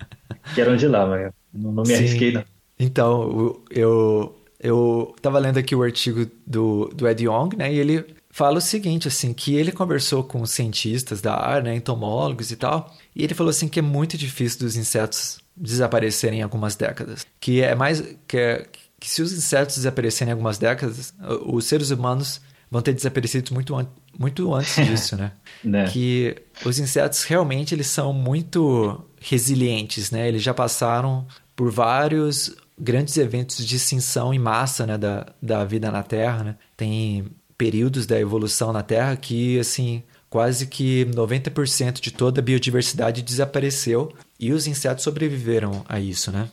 [0.54, 1.94] que eram de lá, mas não, não me Sim.
[1.94, 2.44] arrisquei não.
[2.78, 7.72] Então, eu eu estava lendo aqui o artigo do, do Ed Yong, né?
[7.72, 12.50] E ele fala o seguinte, assim, que ele conversou com cientistas da área, né, entomólogos
[12.50, 16.76] e tal, e ele falou assim que é muito difícil dos insetos desaparecerem em algumas
[16.76, 17.26] décadas.
[17.40, 18.66] Que é mais que, é,
[18.98, 21.14] que se os insetos desaparecerem em algumas décadas,
[21.46, 23.86] os seres humanos vão ter desaparecido muito, an
[24.16, 25.32] muito antes disso, né?
[25.64, 25.88] né?
[25.88, 30.28] Que os insetos realmente eles são muito resilientes, né?
[30.28, 35.90] Eles já passaram por vários grandes eventos de extinção em massa né, da, da vida
[35.90, 36.44] na Terra.
[36.44, 36.56] Né?
[36.76, 43.22] Tem períodos da evolução na Terra que, assim, quase que 90% de toda a biodiversidade
[43.22, 46.48] desapareceu e os insetos sobreviveram a isso, né?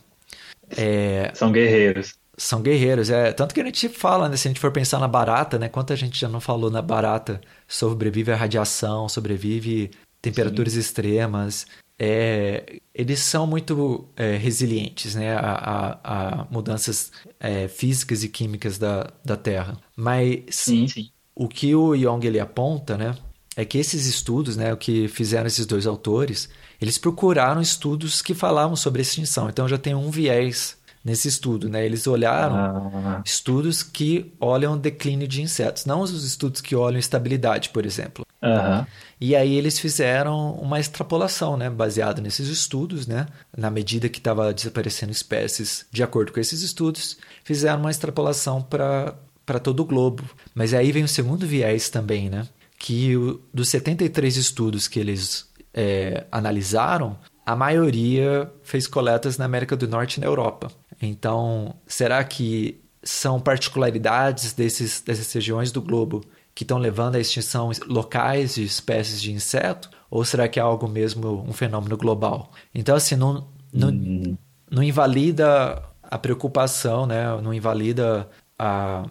[0.76, 1.30] É...
[1.34, 2.14] São guerreiros.
[2.36, 3.32] São guerreiros, é.
[3.32, 4.36] Tanto que a gente fala, né?
[4.36, 5.68] Se a gente for pensar na barata, né?
[5.68, 10.80] Quanta gente já não falou na barata sobrevive a radiação, sobrevive temperaturas Sim.
[10.80, 11.66] extremas
[11.98, 18.78] é, eles são muito é, resilientes né, a, a, a mudanças é, físicas e químicas
[18.78, 19.78] da, da Terra.
[19.96, 21.10] Mas sim, sim.
[21.34, 23.14] o que o Young ele aponta né,
[23.56, 26.48] é que esses estudos, né, o que fizeram esses dois autores,
[26.80, 29.48] eles procuraram estudos que falavam sobre extinção.
[29.48, 31.86] Então já tem um viés nesse estudo, né?
[31.86, 33.22] Eles olharam ah.
[33.24, 38.25] estudos que olham declínio de insetos, não os estudos que olham estabilidade, por exemplo.
[38.42, 38.86] Uhum.
[39.20, 44.52] E aí eles fizeram uma extrapolação, né, baseado nesses estudos, né, na medida que estava
[44.52, 50.22] desaparecendo espécies, de acordo com esses estudos, fizeram uma extrapolação para todo o globo.
[50.54, 52.46] Mas aí vem o segundo viés também, né,
[52.78, 59.76] que o, dos 73 estudos que eles é, analisaram, a maioria fez coletas na América
[59.76, 60.70] do Norte e na Europa.
[61.00, 66.24] Então, será que são particularidades desses, dessas regiões do globo
[66.56, 69.90] que estão levando à extinção locais de espécies de inseto?
[70.10, 72.50] Ou será que é algo mesmo, um fenômeno global?
[72.74, 74.38] Então, assim, não, não, uhum.
[74.70, 77.24] não invalida a preocupação, né?
[77.42, 78.26] não invalida
[78.58, 79.04] a,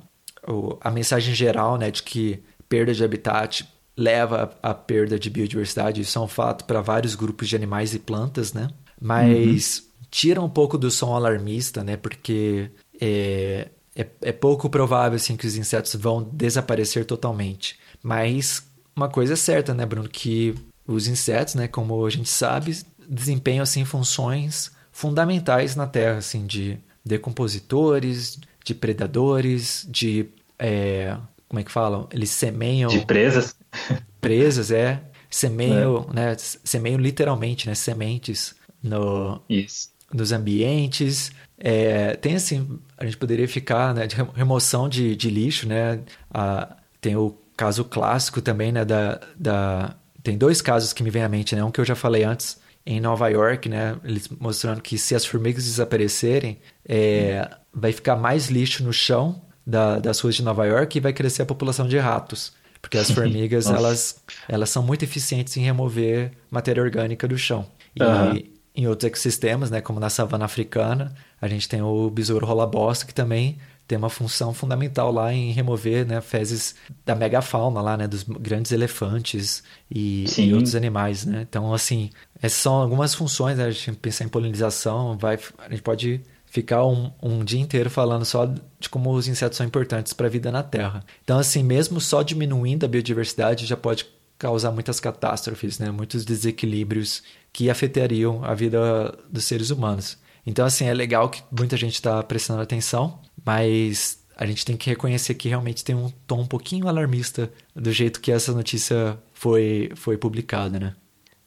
[0.82, 1.92] a mensagem geral né?
[1.92, 6.02] de que perda de habitat leva à perda de biodiversidade.
[6.02, 8.70] Isso é um fato para vários grupos de animais e plantas, né?
[9.00, 11.98] Mas uhum tira um pouco do som alarmista, né?
[11.98, 17.80] Porque é, é, é, pouco provável assim que os insetos vão desaparecer totalmente.
[18.04, 18.64] Mas
[18.96, 20.54] uma coisa é certa, né, Bruno, que
[20.86, 22.78] os insetos, né, como a gente sabe,
[23.08, 30.28] desempenham assim funções fundamentais na Terra, assim, de decompositores, de predadores, de
[30.58, 32.08] é, como é que falam?
[32.12, 33.56] Eles semeiam de presas.
[34.20, 35.04] Presas, é.
[35.30, 36.14] Semeiam, é.
[36.16, 36.36] né?
[36.38, 37.76] Semeiam literalmente, né?
[37.76, 41.32] Sementes no, Isso dos ambientes.
[41.58, 46.00] É, tem assim, a gente poderia ficar né, de remoção de, de lixo, né?
[46.34, 48.84] Ah, tem o caso clássico também, né?
[48.84, 51.63] Da, da, tem dois casos que me vêm à mente, né?
[51.63, 53.96] Um que eu já falei antes, em Nova York, né?
[54.04, 60.00] Eles mostrando que se as formigas desaparecerem, é, vai ficar mais lixo no chão da,
[60.00, 62.54] das ruas de Nova York e vai crescer a população de ratos.
[62.82, 67.65] Porque as formigas, elas, elas são muito eficientes em remover matéria orgânica do chão.
[67.96, 72.46] E, uhum em outros ecossistemas, né, como na savana africana, a gente tem o besouro
[72.46, 73.58] rola-bosta, que também
[73.88, 78.72] tem uma função fundamental lá em remover né, fezes da megafauna lá, né, dos grandes
[78.72, 81.46] elefantes e, e, outros animais, né?
[81.48, 82.10] Então, assim,
[82.42, 83.66] essas são algumas funções, né?
[83.66, 88.24] A gente pensar em polinização, vai, a gente pode ficar um, um dia inteiro falando
[88.24, 88.46] só
[88.80, 91.04] de como os insetos são importantes para a vida na Terra.
[91.24, 94.06] Então, assim, mesmo só diminuindo a biodiversidade já pode
[94.38, 95.91] causar muitas catástrofes, né?
[95.91, 100.17] Muitos desequilíbrios que afetariam a vida dos seres humanos.
[100.45, 104.89] Então, assim, é legal que muita gente está prestando atenção, mas a gente tem que
[104.89, 109.91] reconhecer que realmente tem um tom um pouquinho alarmista do jeito que essa notícia foi,
[109.95, 110.93] foi publicada, né?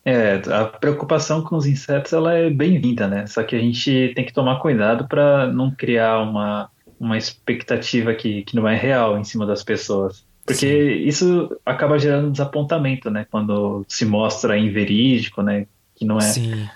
[0.05, 3.27] É, a preocupação com os insetos ela é bem-vinda, né?
[3.27, 8.43] Só que a gente tem que tomar cuidado para não criar uma, uma expectativa que,
[8.43, 10.25] que não é real em cima das pessoas.
[10.49, 11.07] Porque Sim.
[11.07, 13.27] isso acaba gerando desapontamento, né?
[13.31, 15.67] Quando se mostra inverídico, né?
[15.95, 16.23] Que não é.
[16.23, 16.67] Sim.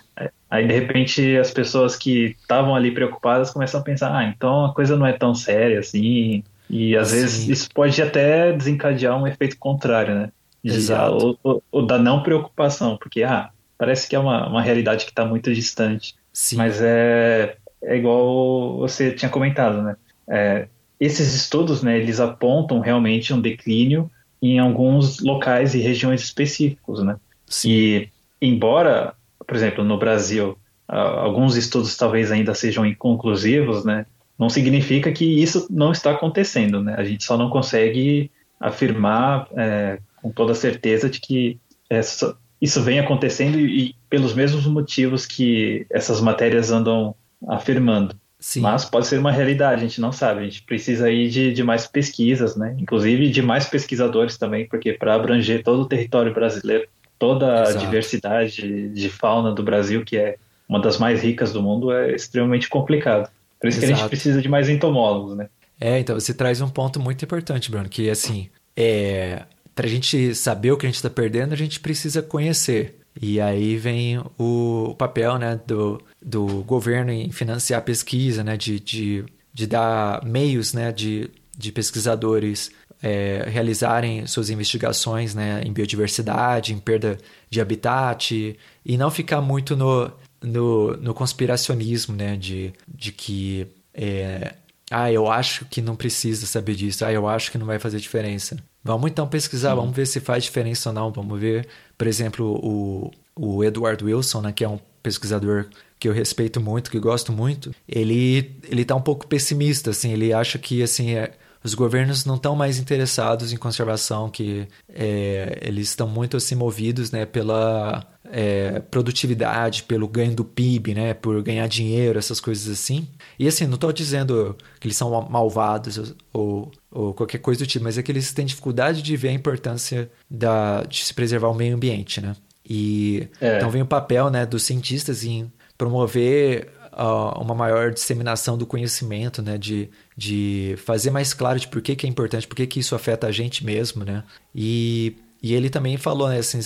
[0.51, 4.75] Aí, de repente, as pessoas que estavam ali preocupadas começam a pensar: ah, então a
[4.75, 6.45] coisa não é tão séria assim.
[6.69, 7.17] E às Sim.
[7.17, 10.29] vezes isso pode até desencadear um efeito contrário, né?
[10.63, 11.39] Exato.
[11.43, 15.25] Ou, ou, da não preocupação, porque ah, parece que é uma, uma realidade que está
[15.25, 16.15] muito distante.
[16.31, 16.57] Sim.
[16.57, 19.97] Mas é, é igual você tinha comentado, né?
[20.29, 20.69] É,
[21.05, 24.11] esses estudos, né, eles apontam realmente um declínio
[24.41, 27.17] em alguns locais e regiões específicos, né?
[27.47, 27.71] Sim.
[27.71, 28.09] E
[28.41, 29.15] embora,
[29.47, 34.07] por exemplo, no Brasil, alguns estudos talvez ainda sejam inconclusivos, né?
[34.39, 36.95] Não significa que isso não está acontecendo, né?
[36.97, 41.59] A gente só não consegue afirmar é, com toda certeza de que
[41.91, 47.15] essa, isso vem acontecendo e, e, pelos mesmos motivos que essas matérias andam
[47.49, 48.15] afirmando.
[48.43, 48.61] Sim.
[48.61, 50.41] Mas pode ser uma realidade, a gente não sabe.
[50.41, 52.75] A gente precisa aí de, de mais pesquisas, né?
[52.77, 56.89] Inclusive de mais pesquisadores também, porque para abranger todo o território brasileiro,
[57.21, 57.79] toda Exato.
[57.79, 60.35] a diversidade de fauna do Brasil, que é
[60.69, 63.31] uma das mais ricas do mundo, é extremamente complicado.
[63.61, 63.87] Por isso Exato.
[63.87, 65.49] que a gente precisa de mais entomólogos, né?
[65.81, 70.35] É, então você traz um ponto muito importante, Bruno, que assim, é, para a gente
[70.35, 72.99] saber o que a gente está perdendo, a gente precisa conhecer.
[73.21, 79.25] E aí vem o papel né, do, do governo em financiar pesquisa, né, de, de,
[79.53, 82.71] de dar meios né, de, de pesquisadores
[83.03, 87.19] é, realizarem suas investigações né, em biodiversidade, em perda
[87.51, 94.55] de habitat, e não ficar muito no, no, no conspiracionismo né, de, de que é,
[94.91, 97.05] ah, eu acho que não precisa saber disso.
[97.05, 98.57] Ah, eu acho que não vai fazer diferença.
[98.85, 101.11] Vamos então pesquisar, vamos ver se faz diferença ou não.
[101.11, 105.67] Vamos ver, por exemplo, o, o Edward Wilson, né, que é um pesquisador
[105.99, 107.75] que eu respeito muito, que gosto muito.
[107.89, 110.13] Ele ele tá um pouco pessimista, assim.
[110.13, 111.33] Ele acha que assim é,
[111.65, 117.13] os governos não estão mais interessados em conservação, que é, eles estão muito assim movidos,
[117.13, 123.07] né, pela é, produtividade, pelo ganho do PIB, né, por ganhar dinheiro, essas coisas assim.
[123.39, 127.85] E assim, não estou dizendo que eles são malvados ou, ou, qualquer coisa do tipo,
[127.85, 131.55] mas é que eles têm dificuldade de ver a importância da, de se preservar o
[131.55, 132.35] meio ambiente, né?
[132.69, 133.57] E é.
[133.57, 139.43] então vem o papel né, dos cientistas em promover uh, uma maior disseminação do conhecimento,
[139.43, 139.59] né?
[139.59, 142.95] De, de fazer mais claro de por que, que é importante, por que, que isso
[142.95, 144.23] afeta a gente mesmo, né?
[144.55, 146.61] E, e ele também falou, né, assim,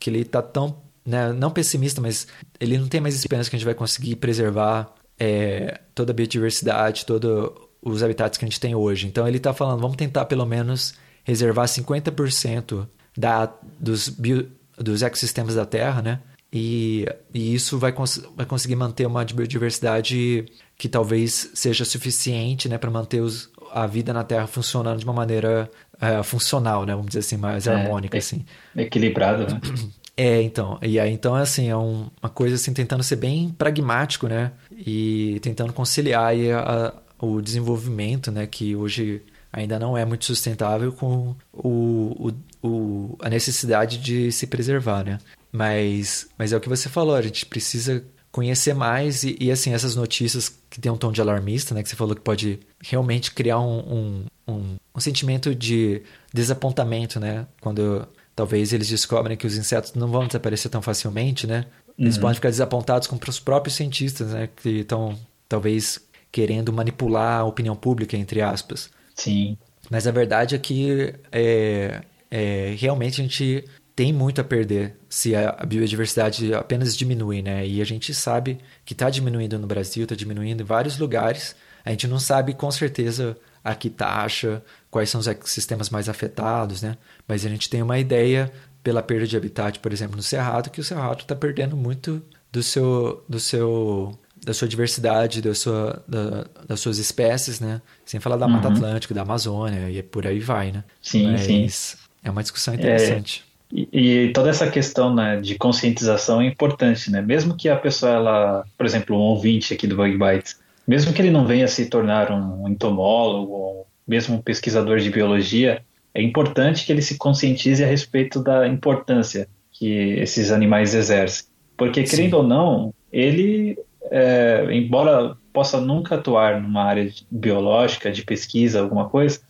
[0.00, 2.26] que ele está tão, né, não pessimista, mas
[2.58, 7.06] ele não tem mais esperança que a gente vai conseguir preservar é, toda a biodiversidade,
[7.06, 9.06] todos os habitats que a gente tem hoje.
[9.06, 15.54] Então ele está falando, vamos tentar pelo menos reservar 50% da, dos, bio, dos ecossistemas
[15.54, 16.20] da Terra, né?
[16.52, 20.46] E, e isso vai, cons vai conseguir manter uma biodiversidade
[20.78, 25.12] que talvez seja suficiente né, para manter os, a vida na Terra funcionando de uma
[25.12, 26.92] maneira é, funcional, né?
[26.92, 28.44] Vamos dizer assim, mais é, harmônica, é, assim.
[28.76, 29.60] Equilibrado, né?
[30.18, 30.78] É, então.
[30.80, 34.52] E aí, então, é assim, é um, uma coisa assim, tentando ser bem pragmático, né?
[34.74, 38.46] E tentando conciliar aí a, o desenvolvimento, né?
[38.46, 39.22] Que hoje
[39.56, 42.30] ainda não é muito sustentável com o,
[42.62, 45.18] o, o, a necessidade de se preservar, né?
[45.50, 49.72] Mas, mas é o que você falou, a gente precisa conhecer mais e, e, assim,
[49.72, 51.82] essas notícias que tem um tom de alarmista, né?
[51.82, 56.02] Que você falou que pode realmente criar um, um, um, um sentimento de
[56.34, 57.46] desapontamento, né?
[57.62, 61.64] Quando talvez eles descobrem que os insetos não vão desaparecer tão facilmente, né?
[61.98, 62.22] Eles uhum.
[62.22, 64.50] podem ficar desapontados com os próprios cientistas, né?
[64.54, 65.98] Que estão, talvez,
[66.30, 68.90] querendo manipular a opinião pública, entre aspas.
[69.16, 69.56] Sim.
[69.90, 75.34] Mas a verdade é que é, é, realmente a gente tem muito a perder se
[75.34, 77.66] a biodiversidade apenas diminui, né?
[77.66, 81.56] E a gente sabe que está diminuindo no Brasil, está diminuindo em vários lugares.
[81.82, 86.82] A gente não sabe com certeza a que taxa, quais são os ecossistemas mais afetados,
[86.82, 86.98] né?
[87.26, 88.52] Mas a gente tem uma ideia
[88.82, 92.62] pela perda de habitat, por exemplo, no Cerrado, que o Cerrado está perdendo muito do
[92.62, 97.80] seu, do seu, da sua diversidade, da sua, da, das suas espécies, né?
[98.04, 98.52] Sem falar da uhum.
[98.52, 100.84] Mata Atlântica, da Amazônia e por aí vai, né?
[101.00, 101.96] Sim, Mas sim.
[102.22, 103.42] É uma discussão interessante.
[103.42, 103.46] É...
[103.72, 107.20] E, e, toda essa questão né, de conscientização é importante, né?
[107.20, 110.56] Mesmo que a pessoa, ela, por exemplo, um ouvinte aqui do Bug Bites,
[110.86, 115.82] mesmo que ele não venha se tornar um entomólogo ou mesmo um pesquisador de biologia,
[116.14, 119.88] é importante que ele se conscientize a respeito da importância que
[120.20, 121.46] esses animais exercem.
[121.76, 122.36] Porque, querendo Sim.
[122.36, 123.78] ou não, ele,
[124.10, 129.40] é, embora possa nunca atuar numa área biológica, de pesquisa, alguma coisa,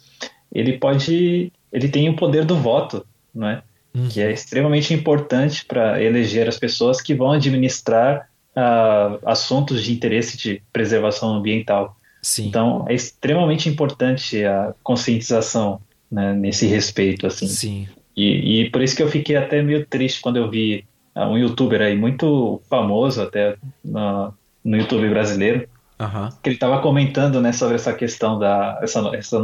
[0.53, 3.05] ele pode, ele tem o poder do voto,
[3.35, 3.63] não é?
[3.97, 4.09] uhum.
[4.09, 10.37] que é extremamente importante para eleger as pessoas que vão administrar uh, assuntos de interesse
[10.37, 11.97] de preservação ambiental.
[12.23, 12.49] Sim.
[12.49, 15.81] Então, é extremamente importante a conscientização
[16.11, 17.47] né, nesse respeito, assim.
[17.47, 17.89] Sim.
[18.17, 20.85] E, e, por isso que eu fiquei até meio triste quando eu vi
[21.15, 24.33] uh, um youtuber aí muito famoso até no,
[24.67, 26.29] no YouTube brasileiro, Uhum.
[26.43, 29.39] Que ele estava comentando né, sobre essa questão da essa, essa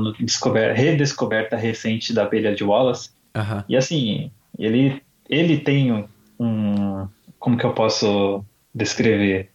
[0.75, 3.11] redescoberta recente da abelha de Wallace.
[3.35, 3.65] Uhum.
[3.69, 6.07] E assim, ele, ele tem
[6.39, 7.09] um.
[7.39, 8.45] Como que eu posso
[8.75, 9.51] descrever?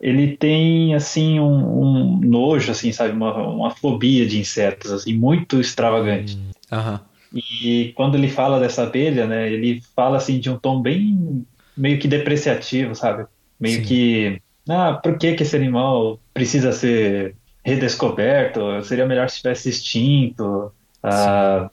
[0.00, 5.60] Ele tem assim um, um nojo, assim, sabe, uma, uma fobia de insetos, assim, muito
[5.60, 6.36] extravagante.
[6.70, 6.98] Uhum.
[7.32, 11.46] E quando ele fala dessa abelha, né, ele fala assim de um tom bem
[11.76, 13.26] meio que depreciativo, sabe?
[13.58, 13.84] Meio Sim.
[13.84, 18.82] que ah, por que, que esse animal precisa ser redescoberto?
[18.82, 20.72] Seria melhor se tivesse extinto.
[21.02, 21.70] Ah,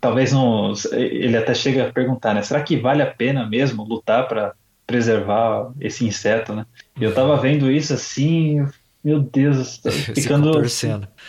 [0.00, 0.72] talvez não.
[0.92, 2.42] Ele até chega a perguntar, né?
[2.42, 4.54] Será que vale a pena mesmo lutar para
[4.86, 6.66] preservar esse inseto, né?
[7.00, 8.66] Eu estava vendo isso assim,
[9.02, 9.80] meu Deus,
[10.14, 10.52] ficando.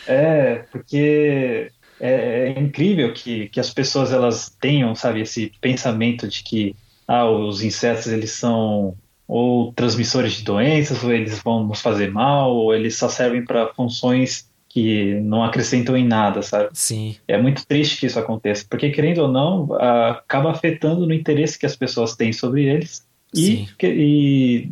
[0.08, 6.43] É, porque é, é, incrível que, que as pessoas elas tenham, sabe, esse pensamento de
[6.43, 6.76] que
[7.08, 8.95] ah, os insetos eles são
[9.28, 13.74] ou transmissores de doenças, ou eles vão nos fazer mal, ou eles só servem para
[13.74, 16.70] funções que não acrescentam em nada, sabe?
[16.74, 17.16] Sim.
[17.28, 21.66] É muito triste que isso aconteça, porque querendo ou não, acaba afetando no interesse que
[21.66, 24.70] as pessoas têm sobre eles e, e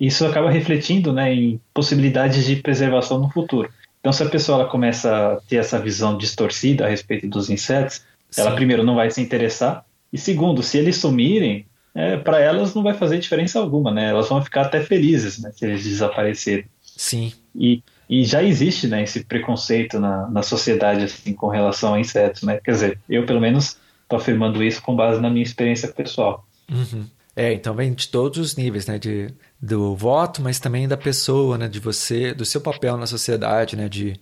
[0.00, 3.70] isso acaba refletindo, né, em possibilidades de preservação no futuro.
[4.00, 8.04] Então, se a pessoa ela começa a ter essa visão distorcida a respeito dos insetos,
[8.30, 8.40] Sim.
[8.40, 9.84] ela primeiro não vai se interessar
[10.14, 14.10] e segundo, se eles sumirem, é, para elas não vai fazer diferença alguma, né?
[14.10, 16.66] Elas vão ficar até felizes né, se eles desaparecerem.
[16.82, 17.32] Sim.
[17.54, 22.42] E, e já existe né, esse preconceito na, na sociedade assim, com relação a insetos,
[22.42, 22.58] né?
[22.62, 26.46] Quer dizer, eu pelo menos estou afirmando isso com base na minha experiência pessoal.
[26.68, 27.06] Uhum.
[27.36, 28.98] É, então vem de todos os níveis, né?
[28.98, 31.68] De, do voto, mas também da pessoa, né?
[31.68, 33.88] De você, do seu papel na sociedade, né?
[33.88, 34.20] De,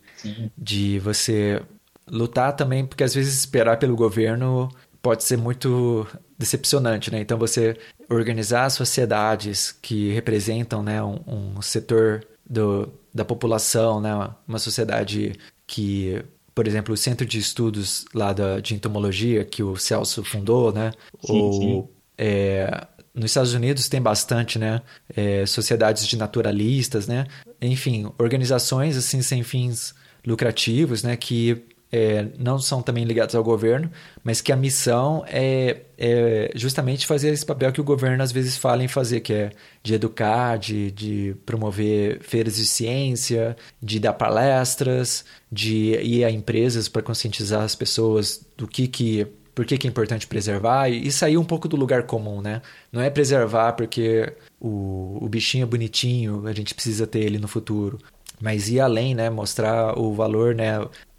[0.56, 1.62] de você
[2.06, 4.68] lutar também, porque às vezes esperar pelo governo
[5.00, 6.06] pode ser muito
[6.43, 7.20] decepcionante, né?
[7.20, 7.76] Então você
[8.11, 15.32] organizar sociedades que representam, né, um, um setor do, da população, né, uma sociedade
[15.66, 16.22] que,
[16.55, 20.93] por exemplo, o Centro de Estudos lá da, de Entomologia que o Celso fundou, né?
[21.24, 21.88] Sim, ou sim.
[22.18, 24.82] É, nos Estados Unidos tem bastante, né?
[25.14, 27.26] É, sociedades de naturalistas, né?
[27.61, 29.95] Enfim, organizações assim sem fins
[30.26, 31.16] lucrativos, né?
[31.16, 33.90] Que é, não são também ligados ao governo,
[34.24, 38.57] mas que a missão é, é, justamente fazer esse papel que o governo às vezes
[38.57, 39.51] fala em fazer, que é
[39.82, 46.88] de educar, de, de promover feiras de ciência, de dar palestras, de ir a empresas
[46.88, 51.36] para conscientizar as pessoas do que que por que, que, é importante preservar e sair
[51.36, 52.62] um pouco do lugar comum, né?
[52.90, 57.47] Não é preservar porque o, o bichinho é bonitinho, a gente precisa ter ele no
[57.47, 57.99] futuro
[58.43, 59.30] mas ir além, né?
[59.30, 60.72] Mostrar o valor, né?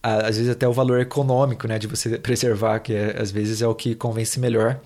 [0.04, 1.80] Às vezes até o valor econômico, né?
[1.80, 4.82] De você preservar, que é, às vezes é o que convence melhor.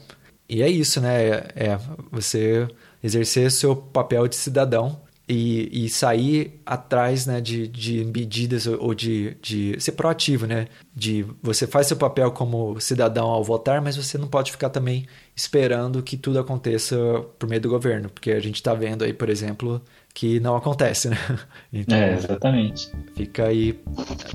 [0.47, 1.23] E é isso, né?
[1.23, 1.79] É, é
[2.11, 2.67] você
[3.03, 9.35] exercer seu papel de cidadão e, e sair atrás né, de, de medidas ou de,
[9.41, 10.67] de ser proativo, né?
[10.95, 15.05] De você faz seu papel como cidadão ao votar, mas você não pode ficar também
[15.35, 16.95] esperando que tudo aconteça
[17.37, 19.81] por meio do governo, porque a gente está vendo aí, por exemplo,
[20.17, 21.17] que não acontece, né?
[21.71, 22.89] Então, é, exatamente.
[23.15, 23.79] Fica aí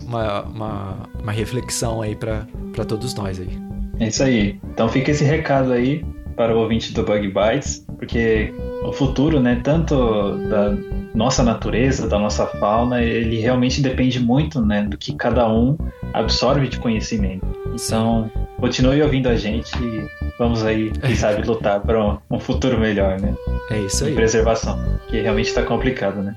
[0.07, 3.59] uma, uma, uma reflexão aí para todos nós aí.
[3.99, 4.61] É isso aí.
[4.73, 6.05] Então fica esse recado aí
[6.37, 8.55] para o ouvinte do Bug Bites, porque
[8.85, 10.77] o futuro, né, tanto da
[11.15, 15.77] nossa natureza, da nossa fauna, ele realmente depende muito, né, do que cada um
[16.13, 17.47] absorve de conhecimento.
[17.75, 18.31] Então,
[18.61, 20.09] continue ouvindo a gente e
[20.43, 23.35] vamos aí, quem sabe, lutar para um, futuro melhor, né?
[23.71, 24.11] É isso aí.
[24.11, 24.77] De preservação,
[25.09, 26.35] que realmente está complicado, né?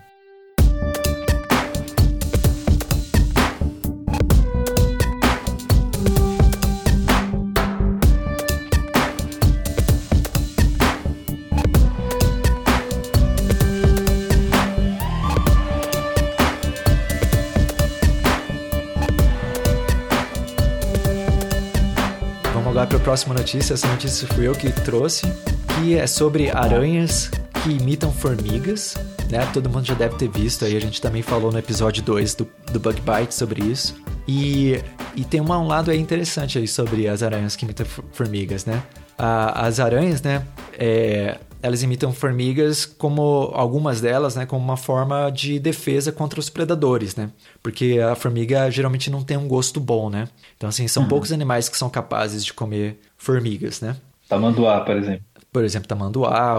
[23.06, 25.32] Próxima notícia, essa notícia fui eu que trouxe,
[25.76, 27.30] que é sobre aranhas
[27.62, 28.96] que imitam formigas,
[29.30, 29.48] né?
[29.54, 32.50] Todo mundo já deve ter visto aí, a gente também falou no episódio 2 do,
[32.72, 33.96] do Bug Bite sobre isso.
[34.28, 34.82] E,
[35.16, 38.82] e tem uma, um lado aí interessante aí sobre as aranhas que imitam formigas, né?
[39.18, 40.44] as aranhas, né?
[40.74, 46.48] É, elas imitam formigas como algumas delas, né, como uma forma de defesa contra os
[46.48, 47.32] predadores, né?
[47.64, 50.28] Porque a formiga geralmente não tem um gosto bom, né?
[50.56, 51.10] Então assim, são Uhum.
[51.10, 53.96] poucos animais que são capazes de comer formigas, né?
[54.30, 55.24] Tamanduá, por exemplo.
[55.52, 56.56] Por exemplo, tamanduá,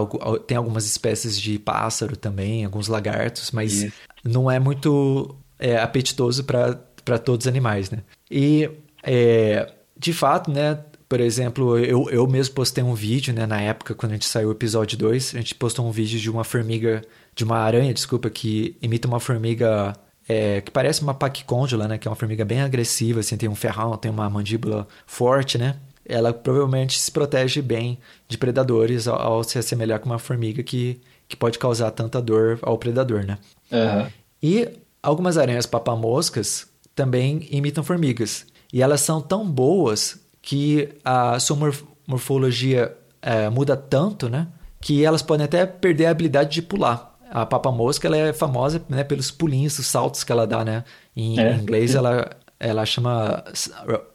[0.47, 3.93] tem algumas espécies de pássaro também, alguns lagartos, mas Isso.
[4.25, 7.99] não é muito é, apetitoso para todos os animais, né?
[8.31, 8.69] E,
[9.05, 10.79] é, de fato, né?
[11.09, 13.47] Por exemplo, eu, eu mesmo postei um vídeo, né?
[13.47, 16.29] Na época, quando a gente saiu o episódio 2, a gente postou um vídeo de
[16.29, 17.03] uma formiga,
[17.35, 19.95] de uma aranha, desculpa, que imita uma formiga
[20.29, 21.99] é, que parece uma paquicôndula, né?
[21.99, 25.77] Que é uma formiga bem agressiva, assim, tem um ferrão, tem uma mandíbula forte, né?
[26.05, 27.99] Ela provavelmente se protege bem
[28.29, 32.59] de predadores ao, ao se assemelhar com uma formiga que, que pode causar tanta dor
[32.63, 33.39] ao predador, né?
[33.73, 34.11] Aham.
[34.43, 34.69] E
[35.03, 38.47] algumas aranhas papamoscas também imitam formigas.
[38.73, 44.47] E elas são tão boas que a sua morf- morfologia eh, muda tanto, né?
[44.81, 47.19] Que elas podem até perder a habilidade de pular.
[47.33, 50.85] A papamosca ela é famosa né, pelos pulinhos, os saltos que ela dá, né?
[51.17, 51.53] Em, É.
[51.53, 52.31] em inglês ela,
[52.61, 53.43] ela chama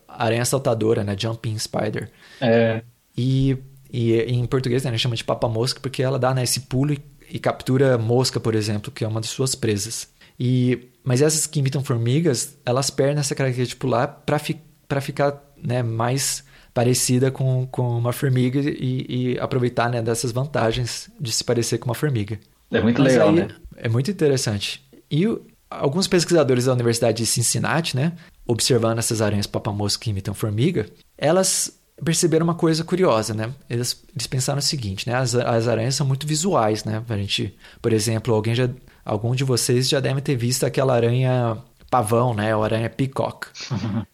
[0.08, 1.16] aranha saltadora, né?
[1.20, 2.10] Jumping spider.
[2.40, 2.82] É,
[3.18, 3.58] E,
[3.92, 6.94] e em português né, a gente chama de papa-mosca porque ela dá né, esse pulo
[6.94, 10.08] e, e captura mosca, por exemplo, que é uma de suas presas.
[10.40, 14.58] E, mas essas que imitam formigas, elas perdem essa característica de pular para fi,
[14.88, 16.44] pra ficar né, mais
[16.74, 21.86] parecida com, com uma formiga e, e aproveitar né, dessas vantagens de se parecer com
[21.86, 22.40] uma formiga.
[22.72, 23.48] é muito Mas legal, aí né?
[23.76, 24.82] É muito interessante.
[25.10, 25.26] E
[25.70, 28.14] alguns pesquisadores da Universidade de Cincinnati, né,
[28.48, 30.88] observando essas aranhas papamosca que imitam formiga,
[31.18, 33.54] elas perceberam uma coisa curiosa, né?
[33.70, 35.16] Eles, eles pensaram o seguinte, né?
[35.16, 37.04] As, as aranhas são muito visuais, né?
[37.08, 38.68] A gente, por exemplo, alguém já,
[39.06, 41.58] algum de vocês já deve ter visto aquela aranha
[41.92, 42.56] pavão, né?
[42.56, 43.48] Ou aranha peacock.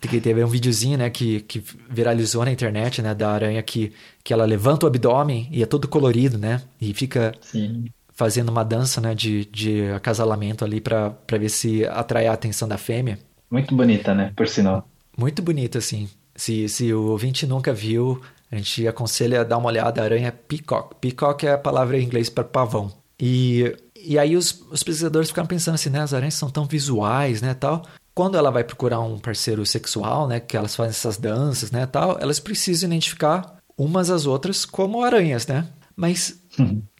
[0.00, 3.92] que teve um videozinho, né, que, que viralizou na internet, né, da aranha que,
[4.24, 7.84] que ela levanta o abdômen e é todo colorido, né, e fica Sim.
[8.14, 12.78] fazendo uma dança, né, de, de acasalamento ali pra ver se atrai a atenção da
[12.78, 13.18] fêmea.
[13.50, 14.32] Muito bonita, né?
[14.34, 14.88] Por sinal.
[15.16, 16.08] Muito bonito, assim.
[16.34, 18.18] Se, se o ouvinte nunca viu,
[18.50, 20.00] a gente aconselha a dar uma olhada.
[20.00, 20.94] A aranha peacock.
[20.98, 22.90] Peacock é a palavra em inglês para pavão.
[23.20, 26.00] E, e aí os, os pesquisadores ficaram pensando assim, né?
[26.00, 27.84] As aranhas são tão visuais, né, tal.
[28.14, 32.18] Quando ela vai procurar um parceiro sexual, né, que elas fazem essas danças, né, tal,
[32.20, 35.66] elas precisam identificar umas às outras como aranhas, né?
[35.96, 36.38] Mas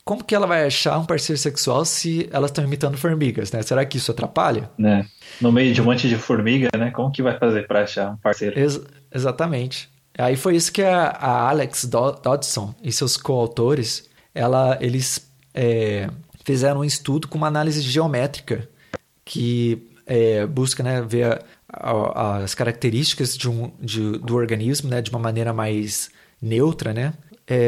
[0.04, 3.62] como que ela vai achar um parceiro sexual se elas estão imitando formigas, né?
[3.62, 4.70] Será que isso atrapalha?
[4.78, 5.06] Né?
[5.40, 6.90] No meio de um monte de formiga, né?
[6.90, 8.58] Como que vai fazer pra achar um parceiro?
[8.58, 8.80] Ex-
[9.14, 9.90] exatamente.
[10.18, 16.08] Aí foi isso que a, a Alex Do- Dodson e seus coautores, ela, eles é,
[16.44, 18.68] fizeram um estudo com uma análise geométrica
[19.24, 21.40] que é, busca né, ver a-
[21.72, 27.14] a- as características de um, de- do organismo né, de uma maneira mais neutra, né,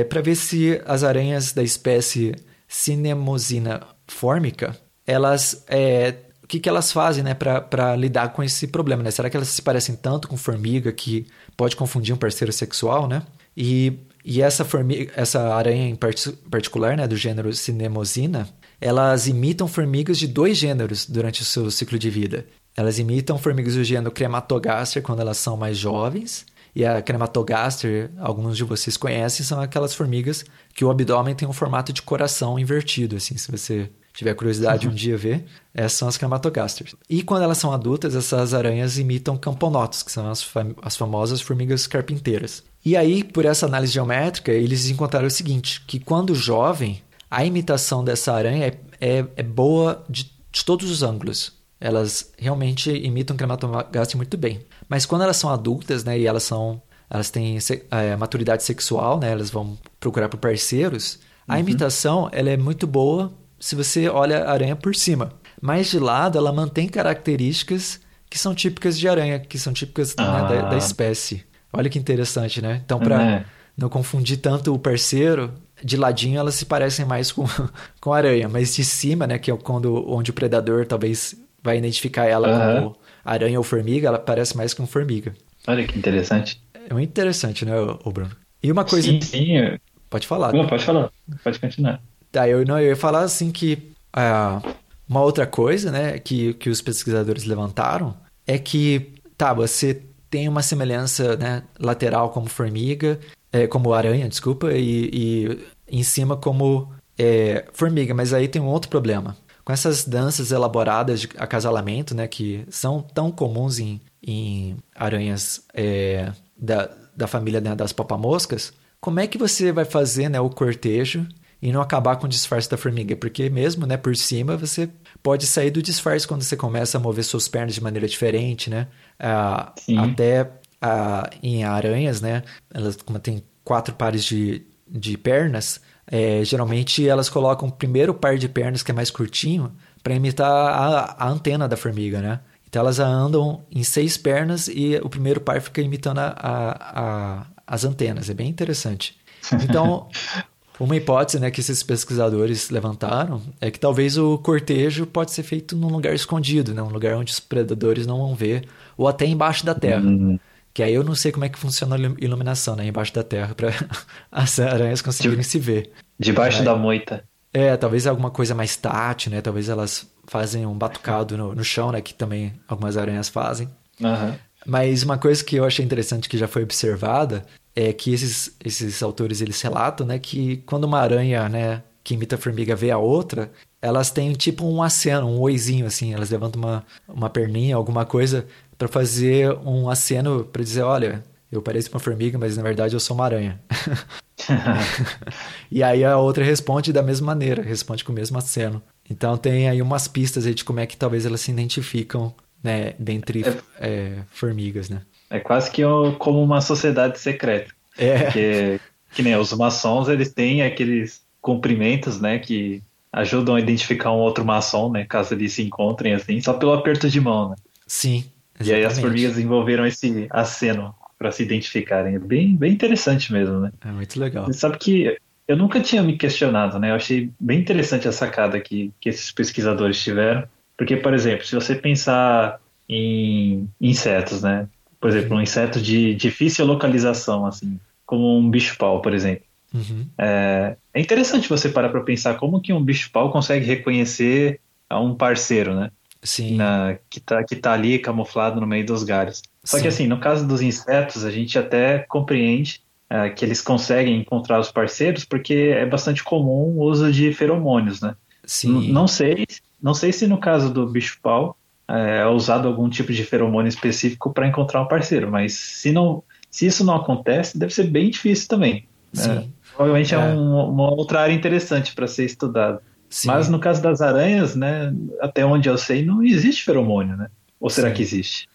[0.09, 2.35] para ver se as aranhas da espécie
[2.66, 4.76] Cinemosina formica,
[5.07, 9.03] elas é, o que, que elas fazem né, para lidar com esse problema?
[9.03, 9.11] Né?
[9.11, 11.26] Será que elas se parecem tanto com formiga que
[11.57, 13.09] pode confundir um parceiro sexual?
[13.09, 13.22] Né?
[13.57, 18.47] E, e essa, formiga, essa aranha em parti- particular, né, do gênero Cinemosina,
[18.85, 22.47] elas imitam formigas de dois gêneros durante o seu ciclo de vida.
[22.76, 26.45] Elas imitam formigas do gênero Crematogaster quando elas são mais jovens.
[26.76, 31.53] E a Crematogaster, alguns de vocês conhecem, são aquelas formigas que o abdômen tem um
[31.53, 36.18] formato de coração invertido, assim, se você tiver curiosidade um dia ver, essas são as
[36.18, 36.95] Crematogasters.
[37.09, 41.41] E quando elas são adultas, essas aranhas imitam camponotos, que são as, fam as famosas
[41.41, 42.62] formigas carpinteiras.
[42.85, 47.03] E aí, por essa análise geométrica, eles encontraram o seguinte, que quando jovem,
[47.37, 48.78] a imitação dessa aranha é,
[49.18, 51.53] é, é boa de, de todos os ângulos.
[51.80, 54.61] Elas realmente imitam Crematogaster muito bem.
[54.89, 56.80] Mas quando elas são adultas, né, e elas são
[57.11, 57.59] elas têm
[57.91, 63.30] é, maturidade sexual, né, elas vão procurar por parceiros, a imitação ela é muito boa
[63.61, 65.32] se você olha a aranha por cima.
[65.61, 70.24] Mas de lado ela mantém características que são típicas de aranha, que são típicas né,
[70.24, 70.43] Ah.
[70.43, 71.45] da, da espécie.
[71.72, 72.80] Olha que interessante, né?
[72.85, 73.45] Então, para É.
[73.76, 75.53] não confundir tanto o parceiro,
[75.83, 77.45] de ladinho elas se parecem mais com,
[78.01, 81.79] com a aranha, mas de cima, né, que é quando onde o predador talvez vai
[81.79, 82.75] identificar ela Aham.
[82.75, 85.35] como aranha ou formiga, ela parece mais com formiga.
[85.66, 86.62] Olha que interessante.
[86.89, 88.31] É muito interessante, né, ô Bruno?
[88.62, 89.79] E uma coisa, Sim, sim.
[90.09, 90.53] pode falar.
[90.53, 91.11] Não, pode falar.
[91.43, 92.01] Pode continuar.
[92.31, 94.61] Tá, eu, não, eu ia falar assim que ah,
[95.09, 98.16] uma outra coisa, né, que, que os pesquisadores levantaram
[98.47, 103.18] é que, tá, você tem uma semelhança né, lateral como formiga,
[103.55, 108.67] é, como aranha, desculpa, e, e em cima como é, formiga, mas aí tem um
[108.67, 109.37] outro problema.
[109.65, 116.33] Com essas danças elaboradas de acasalamento, né, que são tão comuns em, em aranhas é,
[116.59, 121.25] da, da família né, das papamoscas, como é que você vai fazer né, o cortejo
[121.63, 123.15] e não acabar com o disfarce da formiga?
[123.15, 124.91] Porque mesmo né, por cima você
[125.23, 128.89] pode sair do disfarce quando você começa a mover suas pernas de maneira diferente, né?
[129.19, 130.51] Ah, até
[130.85, 132.43] ah, em aranhas, né?
[132.72, 138.37] Elas, como tem quatro pares de, de pernas, é, geralmente elas colocam o primeiro par
[138.37, 139.72] de pernas que é mais curtinho
[140.03, 142.41] para imitar a, a, antena da formiga, né?
[142.68, 147.85] Então elas andam em seis pernas e o primeiro par fica imitando a, a, as
[147.85, 148.28] antenas.
[148.28, 149.16] É bem interessante.
[149.62, 150.09] Então,
[150.78, 155.74] uma hipótese né, que esses pesquisadores levantaram é que talvez o cortejo pode ser feito
[155.74, 156.82] num lugar escondido, né?
[156.82, 158.68] um lugar onde os predadores não vão ver,
[158.99, 160.03] ou até embaixo da terra.
[160.03, 160.39] Uhum.
[160.75, 162.85] Que aí eu não sei como é que funciona a iluminação, né?
[162.85, 163.70] Embaixo da terra, para
[164.31, 165.93] as aranhas conseguirem de, se ver.
[166.18, 167.22] Debaixo da moita.
[167.53, 169.41] É, talvez alguma coisa mais tátil, né?
[169.41, 172.01] Talvez elas fazem um batucado no, no chão, né?
[172.01, 173.68] Que também algumas aranhas fazem.
[174.01, 174.35] Uhum.
[174.66, 177.47] Mas uma coisa que eu achei interessante que já foi observada
[177.77, 180.18] é que esses, esses autores eles relatam, né?
[180.18, 181.83] Que quando uma aranha, né?
[182.03, 186.12] Que imita a formiga vê a outra, elas têm tipo um aceno, um oizinho assim.
[186.12, 188.47] Elas levantam uma, uma perninha, alguma coisa
[188.77, 193.01] para fazer um aceno para dizer, olha, eu pareço uma formiga, mas na verdade eu
[193.01, 193.61] sou uma aranha.
[195.70, 198.83] e aí a outra responde da mesma maneira, responde com o mesmo aceno.
[199.09, 202.95] Então tem aí umas pistas aí de como é que talvez elas se identificam, né,
[202.99, 205.03] dentre é, é, formigas, né?
[205.31, 205.83] É quase que
[206.18, 207.72] como uma sociedade secreta.
[207.97, 208.25] É.
[208.25, 208.81] Porque,
[209.12, 214.45] que nem os maçons, eles têm aqueles cumprimentos, né, que ajudam a identificar um outro
[214.45, 217.57] maçom, né, caso eles se encontrem assim, só pelo aperto de mão, né?
[217.87, 218.25] Sim.
[218.59, 218.71] Exatamente.
[218.71, 222.17] E aí as formigas desenvolveram esse aceno para se identificarem.
[222.17, 223.73] É bem, bem interessante mesmo, né?
[223.85, 224.47] É muito legal.
[224.47, 226.91] Você sabe que eu nunca tinha me questionado, né?
[226.91, 230.45] Eu achei bem interessante a sacada que, que esses pesquisadores tiveram.
[230.77, 234.69] Porque, por exemplo, se você pensar em insetos, né?
[235.01, 239.45] Por exemplo, um inseto de difícil localização, assim, como um bicho-pau, por exemplo.
[239.73, 240.07] Uhum.
[240.17, 245.15] É, é, interessante você parar para pensar como que um bicho-pau consegue reconhecer a um
[245.15, 245.91] parceiro, né?
[246.25, 246.57] Sim.
[246.57, 249.43] Na, que, tá, que tá ali camuflado no meio dos galhos.
[249.62, 249.83] Só Sim.
[249.83, 254.59] que assim, no caso dos insetos, a gente até compreende uh, que eles conseguem encontrar
[254.59, 258.16] os parceiros porque é bastante comum o uso de feromônios, né?
[258.47, 258.93] Sim.
[258.93, 259.47] não sei,
[259.83, 261.57] não sei se no caso do bicho-pau
[261.89, 266.22] é, é usado algum tipo de feromônio específico para encontrar um parceiro, mas se não,
[266.51, 268.87] se isso não acontece, deve ser bem difícil também.
[269.14, 269.47] Né?
[269.75, 272.83] Provavelmente é, é um, uma outra área interessante para ser estudada.
[273.15, 273.29] Sim.
[273.29, 277.29] Mas no caso das aranhas, né, até onde eu sei, não existe feromônio, né?
[277.61, 277.95] Ou será Sim.
[277.95, 278.49] que existe?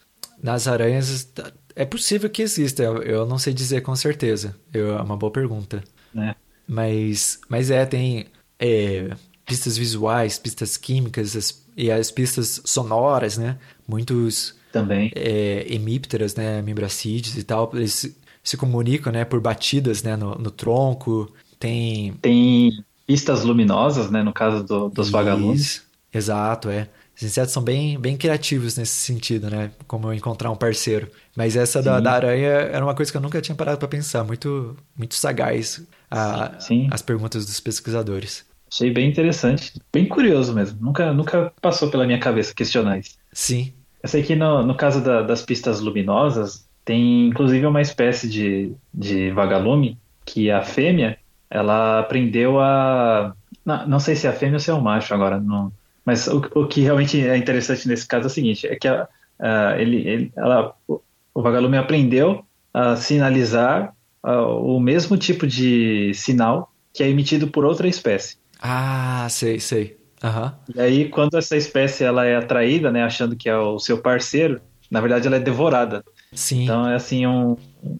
[0.43, 1.31] Nas aranhas
[1.73, 4.53] é possível que exista, eu não sei dizer com certeza.
[4.73, 5.81] Eu, é uma boa pergunta.
[6.13, 6.35] É.
[6.67, 8.25] Mas, mas é, tem
[8.59, 9.11] é,
[9.45, 13.57] pistas visuais, pistas químicas as, e as pistas sonoras, né?
[13.87, 16.61] Muitos também é, hemípteras, né?
[16.61, 19.23] Membracídeos e tal, eles se, se comunicam, né?
[19.23, 20.17] Por batidas, né?
[20.17, 21.33] No, no tronco.
[21.57, 24.21] Tem tem pistas luminosas, né?
[24.21, 25.81] No caso do, dos vagalumes.
[26.13, 26.87] Exato, é.
[27.17, 29.71] Os insetos são bem, bem criativos nesse sentido, né?
[29.87, 31.09] Como encontrar um parceiro.
[31.35, 34.23] Mas essa da, da, aranha era uma coisa que eu nunca tinha parado para pensar.
[34.23, 35.81] Muito, muito sagaz
[36.11, 36.87] a, sim, sim.
[36.91, 38.45] as perguntas dos pesquisadores.
[38.71, 40.77] Achei bem interessante, bem curioso mesmo.
[40.79, 43.17] Nunca, nunca passou pela minha cabeça questionar isso.
[43.33, 43.73] Sim.
[44.03, 48.71] Eu sei que no, no caso da, das pistas luminosas, tem inclusive uma espécie de,
[48.93, 51.17] de vagalume que a fêmea
[51.49, 53.33] ela aprendeu a.
[53.65, 55.71] Não, não sei se é a fêmea ou se é o macho agora, não.
[56.05, 59.07] Mas o, o que realmente é interessante nesse caso é o seguinte: é que a,
[59.39, 61.01] a, ele, ele, ela, o,
[61.41, 62.43] vagalume aprendeu
[62.73, 68.37] a sinalizar a, o mesmo tipo de sinal que é emitido por outra espécie.
[68.61, 69.97] Ah, sei, sei.
[70.23, 70.51] Uhum.
[70.75, 74.59] E aí, quando essa espécie ela é atraída, né, achando que é o seu parceiro,
[74.91, 76.03] na verdade ela é devorada.
[76.31, 76.63] Sim.
[76.63, 77.57] Então é assim um,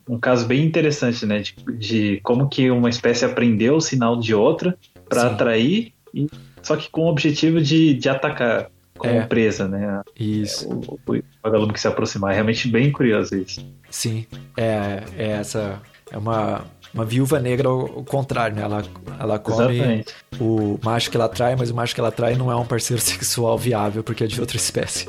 [0.07, 1.39] um caso bem interessante, né?
[1.39, 4.77] De, de como que uma espécie aprendeu o sinal de outra
[5.07, 6.27] para atrair, e,
[6.61, 8.69] só que com o objetivo de, de atacar
[8.99, 9.25] como é.
[9.25, 10.01] presa, né?
[10.19, 10.69] Isso.
[10.69, 12.32] É, o, o, o vagalume que se aproximar.
[12.32, 13.65] É realmente bem curioso isso.
[13.89, 14.27] Sim.
[14.55, 15.82] É, é essa.
[16.11, 18.61] É uma, uma viúva negra ao contrário, né?
[18.61, 18.84] Ela,
[19.19, 20.13] ela come Exatamente.
[20.39, 23.01] o macho que ela atrai, mas o macho que ela atrai não é um parceiro
[23.01, 25.07] sexual viável, porque é de outra espécie.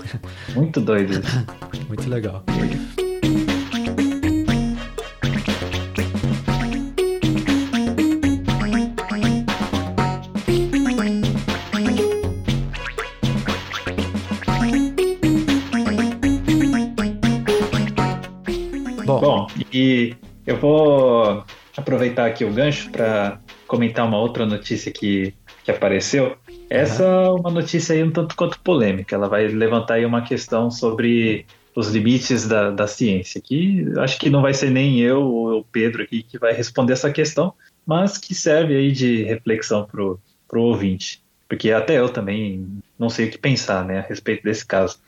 [0.54, 1.46] Muito doido isso.
[1.88, 2.44] Muito legal.
[19.72, 20.14] E
[20.46, 21.44] eu vou
[21.76, 26.36] aproveitar aqui o gancho para comentar uma outra notícia que, que apareceu.
[26.68, 29.14] Essa é uma notícia aí um tanto quanto polêmica.
[29.14, 33.40] Ela vai levantar aí uma questão sobre os limites da, da ciência.
[33.40, 36.92] Que acho que não vai ser nem eu ou o Pedro aqui que vai responder
[36.92, 37.54] essa questão,
[37.86, 41.22] mas que serve aí de reflexão para o ouvinte.
[41.48, 42.66] Porque até eu também
[42.98, 44.98] não sei o que pensar né, a respeito desse caso.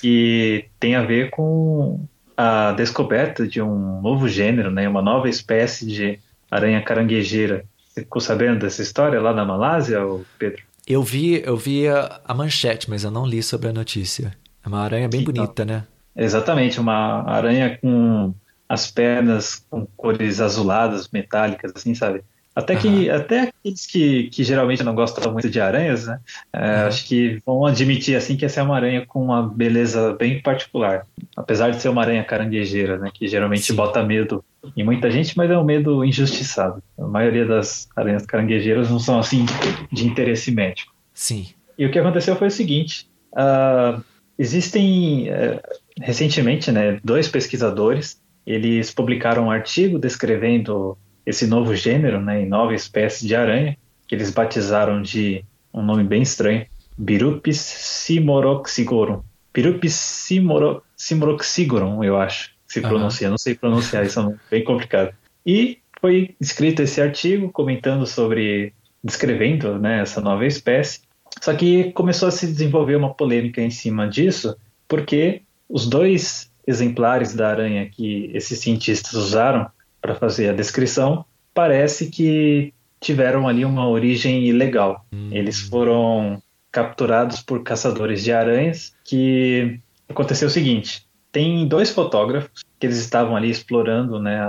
[0.00, 2.00] Que tem a ver com
[2.40, 7.64] a descoberta de um novo gênero, né, uma nova espécie de aranha caranguejeira.
[7.88, 9.98] Você ficou sabendo dessa história lá na Malásia,
[10.38, 10.62] Pedro?
[10.86, 14.32] Eu vi, eu vi a, a manchete, mas eu não li sobre a notícia.
[14.64, 15.34] É uma aranha bem Então.
[15.34, 15.84] bonita, né?
[16.14, 18.32] Exatamente, uma aranha com
[18.68, 22.22] as pernas com cores azuladas, metálicas, assim, sabe?
[22.58, 26.18] Até que até aqueles que, que geralmente não gostam muito de aranhas, né?
[26.52, 26.88] é, Aham.
[26.88, 31.06] Acho que vão admitir assim que essa é uma aranha com uma beleza bem particular.
[31.36, 33.12] Apesar de ser uma aranha caranguejeira, né?
[33.14, 33.76] Que geralmente Sim.
[33.76, 34.44] bota medo
[34.76, 36.82] em muita gente, mas é um medo injustiçado.
[36.98, 39.46] A maioria das aranhas caranguejeiras não são assim
[39.92, 40.92] de interesse médico.
[41.14, 41.46] Sim.
[41.78, 44.00] E o que aconteceu foi o seguinte: ah,
[44.36, 45.62] existem eh,
[46.00, 48.20] recentemente, né, dois pesquisadores.
[48.44, 50.98] Eles publicaram um artigo descrevendo
[51.28, 53.76] esse novo gênero, né, e nova espécie de aranha
[54.06, 56.64] que eles batizaram de um nome bem estranho,
[56.96, 59.20] Birupis simoroxigorum.
[59.52, 63.28] Birupis simoro, simoroxigorum, eu acho, que se pronuncia.
[63.28, 65.14] Não sei pronunciar, isso é nome bem complicado.
[65.44, 68.72] E foi escrito esse artigo comentando sobre,
[69.04, 71.00] descrevendo, né, essa nova espécie.
[71.42, 74.56] Só que começou a se desenvolver uma polêmica em cima disso,
[74.88, 79.70] porque os dois exemplares da aranha que esses cientistas usaram
[80.00, 85.04] para fazer a descrição parece que tiveram ali uma origem ilegal.
[85.30, 92.86] Eles foram capturados por caçadores de aranhas que aconteceu o seguinte, tem dois fotógrafos que
[92.86, 94.40] eles estavam ali explorando né,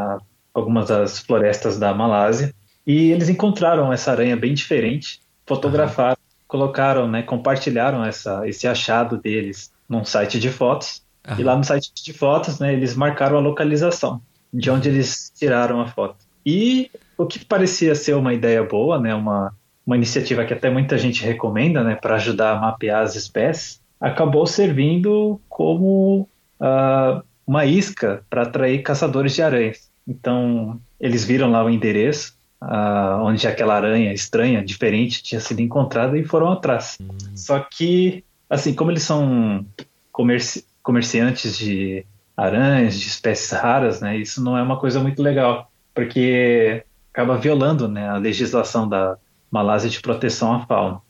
[0.54, 2.54] algumas das florestas da Malásia
[2.86, 9.72] e eles encontraram essa aranha bem diferente, fotografaram, colocaram, né, compartilharam essa, esse achado deles
[9.88, 11.40] num site de fotos Aham.
[11.40, 14.22] e lá no site de fotos, né, eles marcaram a localização
[14.54, 16.18] de onde eles tiraram a foto.
[16.46, 19.54] E o que parecia ser uma ideia boa, né, uma,
[19.86, 24.48] uma iniciativa que até muita gente recomenda, né, para ajudar a mapear as espécies, acabou
[24.48, 26.28] servindo como
[26.60, 29.90] ah, uma isca para atrair caçadores de aranhas.
[30.08, 36.18] Então, eles viram lá o endereço ah, onde aquela aranha estranha, diferente, tinha sido encontrada
[36.18, 36.98] e foram atrás.
[37.36, 39.66] Só que, assim, como eles são
[40.12, 42.06] comerci- comerciantes de
[42.40, 46.84] aranhas, de espécies raras, né, isso não é uma coisa muito legal, porque
[47.14, 49.18] acaba violando né, a legislação da
[49.52, 51.02] Malásia de proteção à fauna.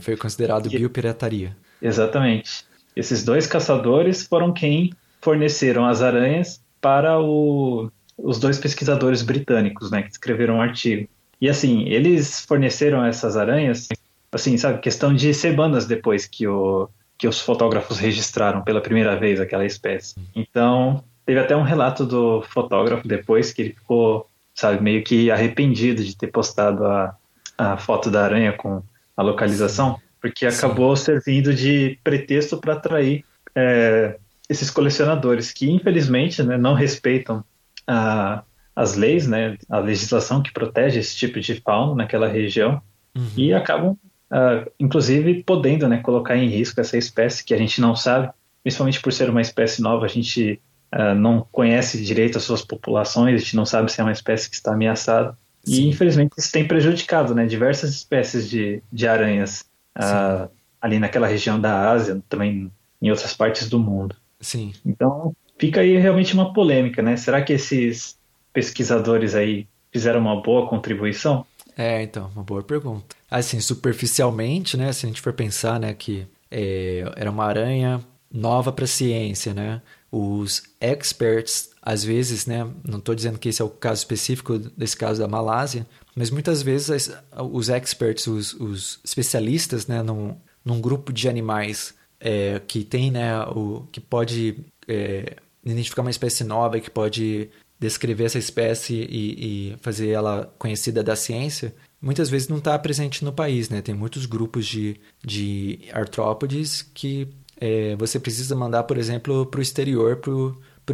[0.00, 1.56] Foi considerado biopirataria.
[1.82, 2.64] Exatamente.
[2.94, 10.02] Esses dois caçadores foram quem forneceram as aranhas para o- os dois pesquisadores britânicos, né,
[10.02, 11.08] que escreveram o artigo.
[11.40, 13.88] E assim, eles forneceram essas aranhas,
[14.32, 19.40] assim, sabe, questão de semanas depois que, o, que os fotógrafos registraram pela primeira vez
[19.40, 20.14] aquela espécie.
[20.34, 26.02] Então, teve até um relato do fotógrafo depois que ele ficou, sabe, meio que arrependido
[26.02, 27.16] de ter postado a,
[27.56, 28.82] a foto da aranha com
[29.16, 34.16] a localização, porque acabou servindo de pretexto para atrair é,
[34.48, 37.44] esses colecionadores que, infelizmente, né, não respeitam
[37.86, 38.42] a,
[38.74, 42.80] as leis, né, a legislação que protege esse tipo de fauna naquela região
[43.18, 43.30] Uhum.
[43.36, 43.96] e acabam,
[44.30, 48.30] ah, inclusive, podendo né, colocar em risco essa espécie que a gente não sabe,
[48.62, 50.60] principalmente por ser uma espécie nova, a gente
[50.92, 54.48] ah, não conhece direito as suas populações, a gente não sabe se é uma espécie
[54.48, 55.36] que está ameaçada.
[55.66, 55.88] E, Sim.
[55.88, 59.64] infelizmente, isso tem prejudicado né, diversas espécies de, de aranhas
[59.94, 60.48] ah,
[60.80, 62.70] ali naquela região da Ásia, também
[63.00, 64.16] em outras partes do mundo.
[64.40, 64.72] Sim.
[64.84, 67.16] Então, fica aí realmente uma polêmica, né?
[67.16, 68.16] Será que esses
[68.52, 71.44] pesquisadores aí fizeram uma boa contribuição?
[71.78, 73.14] É, então, uma boa pergunta.
[73.30, 78.72] Assim, superficialmente, né, se a gente for pensar, né, que é, era uma aranha nova
[78.72, 79.80] para a ciência, né?
[80.10, 84.96] Os experts, às vezes, né, não estou dizendo que esse é o caso específico desse
[84.96, 87.10] caso da Malásia, mas muitas vezes
[87.52, 93.40] os experts, os, os especialistas, né, num, num grupo de animais é, que tem, né,
[93.44, 99.76] o que pode é, identificar uma espécie nova que pode descrever essa espécie e, e
[99.80, 103.80] fazer ela conhecida da ciência, muitas vezes não está presente no país, né?
[103.80, 107.28] Tem muitos grupos de, de artrópodes que
[107.60, 110.32] é, você precisa mandar, por exemplo, para o exterior para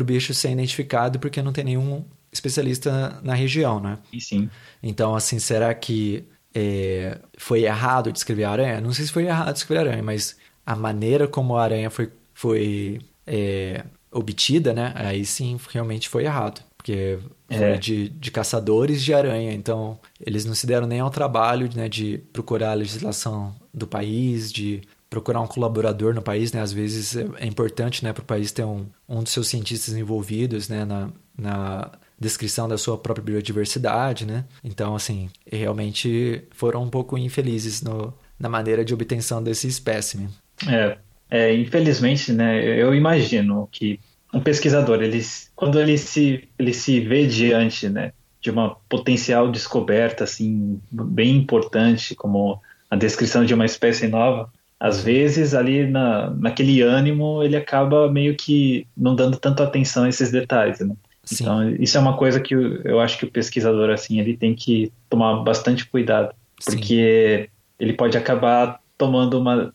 [0.02, 3.98] o bicho ser identificado porque não tem nenhum especialista na região, né?
[4.12, 4.50] E sim.
[4.82, 6.24] Então, assim, será que
[6.54, 8.80] é, foi errado descrever a aranha?
[8.80, 12.10] Não sei se foi errado descrever a aranha, mas a maneira como a aranha foi,
[12.32, 14.92] foi é, obtida, né?
[14.96, 16.62] Aí sim, realmente foi errado.
[16.84, 17.18] Porque
[17.48, 17.78] foi É.
[17.78, 19.54] de, de caçadores de aranha.
[19.54, 24.52] Então, eles não se deram nem ao trabalho né, de procurar a legislação do país,
[24.52, 26.60] de procurar um colaborador no país, né?
[26.60, 29.94] Às vezes é, é importante, né, para o país ter um, um dos seus cientistas
[29.94, 31.08] envolvidos, né, na,
[31.38, 34.44] na descrição da sua própria biodiversidade, né?
[34.62, 40.28] Então, assim, realmente foram um pouco infelizes no, na maneira de obtenção desse espécime.
[40.68, 40.98] É,
[41.30, 43.98] é, infelizmente, né, eu imagino que
[44.34, 45.22] um pesquisador, ele,
[45.54, 52.14] quando ele se, ele se vê diante, né, de uma potencial descoberta, assim, bem importante,
[52.14, 52.60] como
[52.90, 58.34] a descrição de uma espécie nova, às vezes ali na, naquele ânimo ele acaba meio
[58.34, 60.94] que não dando tanto atenção a esses detalhes, né?
[61.22, 61.44] Sim.
[61.44, 64.54] Então isso é uma coisa que eu, eu, acho que o pesquisador assim ele tem
[64.54, 67.50] que tomar bastante cuidado, porque Sim.
[67.78, 69.72] ele pode acabar tomando uma,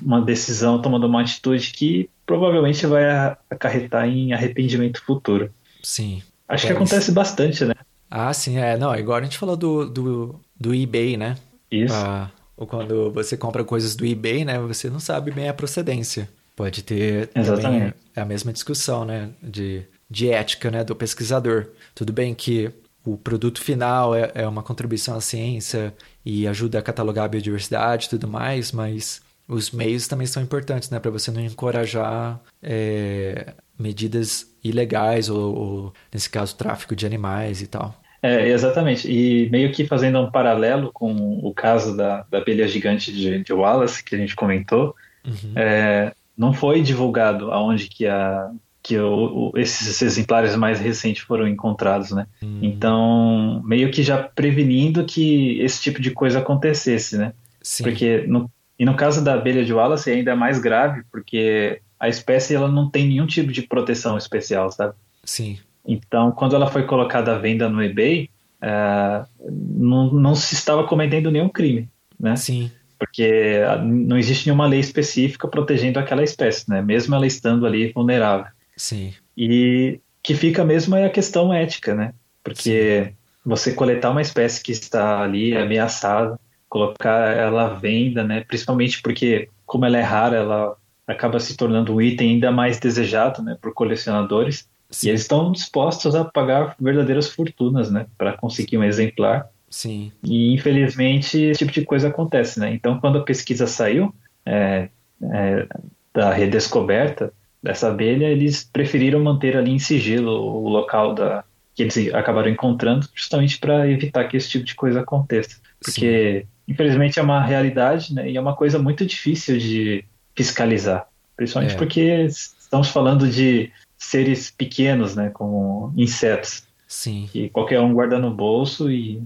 [0.00, 3.04] uma decisão, tomando uma atitude que provavelmente vai
[3.50, 5.50] acarretar em arrependimento futuro.
[5.82, 6.22] Sim.
[6.48, 7.74] Acho que acontece bastante, né?
[8.10, 8.76] Ah, sim, é.
[8.78, 11.36] Não, agora a gente falou do, do, do eBay, né?
[11.70, 11.94] Isso.
[11.94, 14.58] Ah, ou quando você compra coisas do eBay, né?
[14.60, 16.28] Você não sabe bem a procedência.
[16.56, 17.94] Pode ter Exatamente.
[18.16, 19.28] a mesma discussão, né?
[19.42, 20.82] De, de ética, né?
[20.84, 21.66] Do pesquisador.
[21.94, 22.70] Tudo bem que
[23.04, 25.92] o produto final é, é uma contribuição à ciência
[26.24, 29.20] e ajuda a catalogar a biodiversidade e tudo mais, mas
[29.54, 30.98] os meios também são importantes, né?
[30.98, 37.66] Para você não encorajar é, medidas ilegais ou, ou, nesse caso, tráfico de animais e
[37.66, 37.94] tal.
[38.22, 39.10] É, exatamente.
[39.10, 43.52] E meio que fazendo um paralelo com o caso da, da abelha gigante de, de
[43.52, 44.94] Wallace, que a gente comentou,
[45.26, 45.52] uhum.
[45.56, 48.50] é, não foi divulgado aonde que, a,
[48.80, 52.28] que o, o, esses exemplares mais recentes foram encontrados, né?
[52.40, 52.60] Uhum.
[52.62, 57.32] Então, meio que já prevenindo que esse tipo de coisa acontecesse, né?
[57.60, 57.82] Sim.
[57.82, 58.48] Porque, no,
[58.82, 62.66] e no caso da abelha de Wallace é ainda mais grave, porque a espécie ela
[62.66, 64.94] não tem nenhum tipo de proteção especial, sabe?
[65.22, 65.56] Sim.
[65.86, 68.28] Então, quando ela foi colocada à venda no eBay,
[68.60, 72.34] é, não, não se estava cometendo nenhum crime, né?
[72.34, 72.72] Sim.
[72.98, 76.82] Porque não existe nenhuma lei específica protegendo aquela espécie, né?
[76.82, 78.50] Mesmo ela estando ali vulnerável.
[78.76, 79.14] Sim.
[79.36, 82.14] E que fica mesmo é a questão ética, né?
[82.42, 83.14] Porque Sim.
[83.46, 86.36] você coletar uma espécie que está ali ameaçada,
[86.72, 88.44] colocar ela à venda, né?
[88.48, 90.74] Principalmente porque, como ela é rara, ela
[91.06, 93.58] acaba se tornando um item ainda mais desejado, né?
[93.60, 94.66] Por colecionadores.
[94.88, 95.06] Sim.
[95.06, 99.48] E eles estão dispostos a pagar verdadeiras fortunas, né, para conseguir um exemplar.
[99.68, 100.12] Sim.
[100.24, 102.72] E infelizmente esse tipo de coisa acontece, né?
[102.72, 104.14] Então, quando a pesquisa saiu
[104.46, 104.88] é,
[105.22, 105.66] é,
[106.14, 111.44] da redescoberta dessa abelha, eles preferiram manter ali em sigilo o local da
[111.74, 116.72] que eles acabaram encontrando, justamente para evitar que esse tipo de coisa aconteça, porque Sim.
[116.72, 118.30] infelizmente é uma realidade, né?
[118.30, 120.04] E é uma coisa muito difícil de
[120.36, 121.06] fiscalizar,
[121.36, 121.78] principalmente é.
[121.78, 126.64] porque estamos falando de seres pequenos, né, como insetos.
[126.88, 127.28] Sim.
[127.32, 129.22] Que qualquer um guarda no bolso e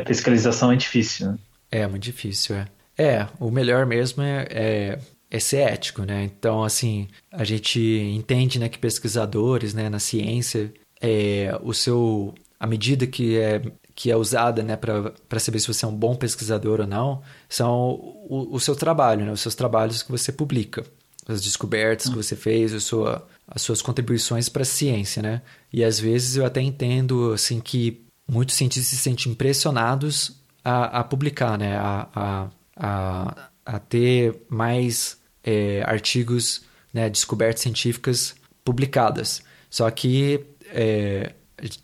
[0.00, 1.32] a fiscalização é difícil.
[1.32, 1.38] Né?
[1.70, 2.66] É, muito difícil, é.
[2.96, 4.98] É, o melhor mesmo é, é,
[5.30, 6.24] é, ser ético, né?
[6.24, 10.70] Então, assim, a gente entende, né, que pesquisadores, né, na ciência,
[11.00, 15.84] é, o seu, a medida que é que é usada, né, para saber se você
[15.84, 17.20] é um bom pesquisador ou não,
[17.50, 17.90] são
[18.30, 20.82] o, o seu trabalho, né, os seus trabalhos que você publica
[21.28, 25.42] as descobertas que você fez, a sua, as suas contribuições para a ciência, né?
[25.72, 31.04] E às vezes eu até entendo assim que muitos cientistas se sentem impressionados a, a
[31.04, 31.76] publicar, né?
[31.76, 37.08] A, a, a, a ter mais é, artigos, né?
[37.08, 38.34] descobertas científicas
[38.64, 39.42] publicadas.
[39.68, 41.32] Só que é,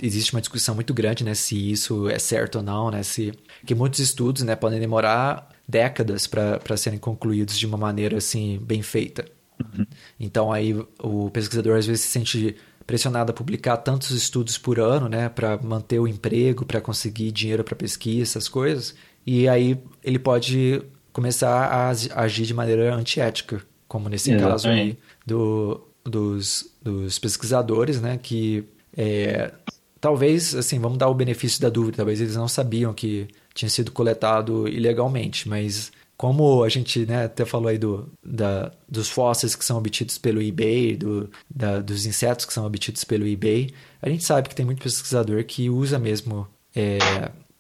[0.03, 1.35] existe uma discussão muito grande, né?
[1.35, 3.03] Se isso é certo ou não, né?
[3.03, 3.33] Se
[3.65, 4.57] que muitos estudos, né?
[4.57, 9.25] Podem demorar décadas para serem concluídos de uma maneira assim bem feita.
[9.61, 9.87] Uhum.
[10.19, 12.57] Então aí o pesquisador às vezes se sente
[12.87, 17.65] pressionado a publicar tantos estudos por ano, né, para manter o emprego, para conseguir dinheiro
[17.65, 18.95] para pesquisa, essas coisas.
[19.27, 20.81] E aí ele pode
[21.13, 28.19] começar a agir de maneira antiética, como nesse caso aí do, dos, dos pesquisadores, né,
[28.23, 28.65] que
[28.97, 29.53] é,
[30.01, 33.93] talvez, assim, vamos dar o benefício da dúvida, talvez eles não sabiam que tinha sido
[33.93, 39.65] coletado ilegalmente, mas como a gente né, até falou aí do, da, dos fósseis que
[39.65, 43.71] são obtidos pelo eBay, do, da, dos insetos que são obtidos pelo eBay,
[44.01, 46.99] a gente sabe que tem muito pesquisador que usa mesmo é,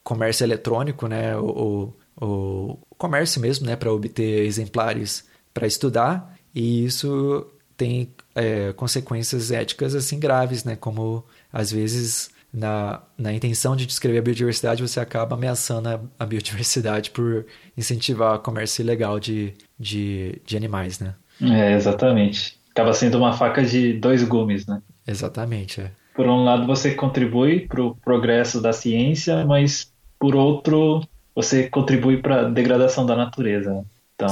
[0.03, 6.84] comércio eletrônico, né, o, o, o comércio mesmo, né, para obter exemplares para estudar, e
[6.84, 7.47] isso
[7.77, 14.18] tem é, consequências éticas assim graves, né, como às vezes na, na intenção de descrever
[14.18, 17.45] a biodiversidade, você acaba ameaçando a, a biodiversidade por
[17.77, 21.14] incentivar o comércio ilegal de, de, de animais, né?
[21.43, 22.59] É, exatamente.
[22.70, 24.81] Acaba sendo uma faca de dois gumes, né?
[25.07, 25.91] Exatamente, é.
[26.14, 32.16] Por um lado, você contribui para o progresso da ciência, mas por outro, você contribui
[32.22, 33.85] para a degradação da natureza.
[34.14, 34.29] Então,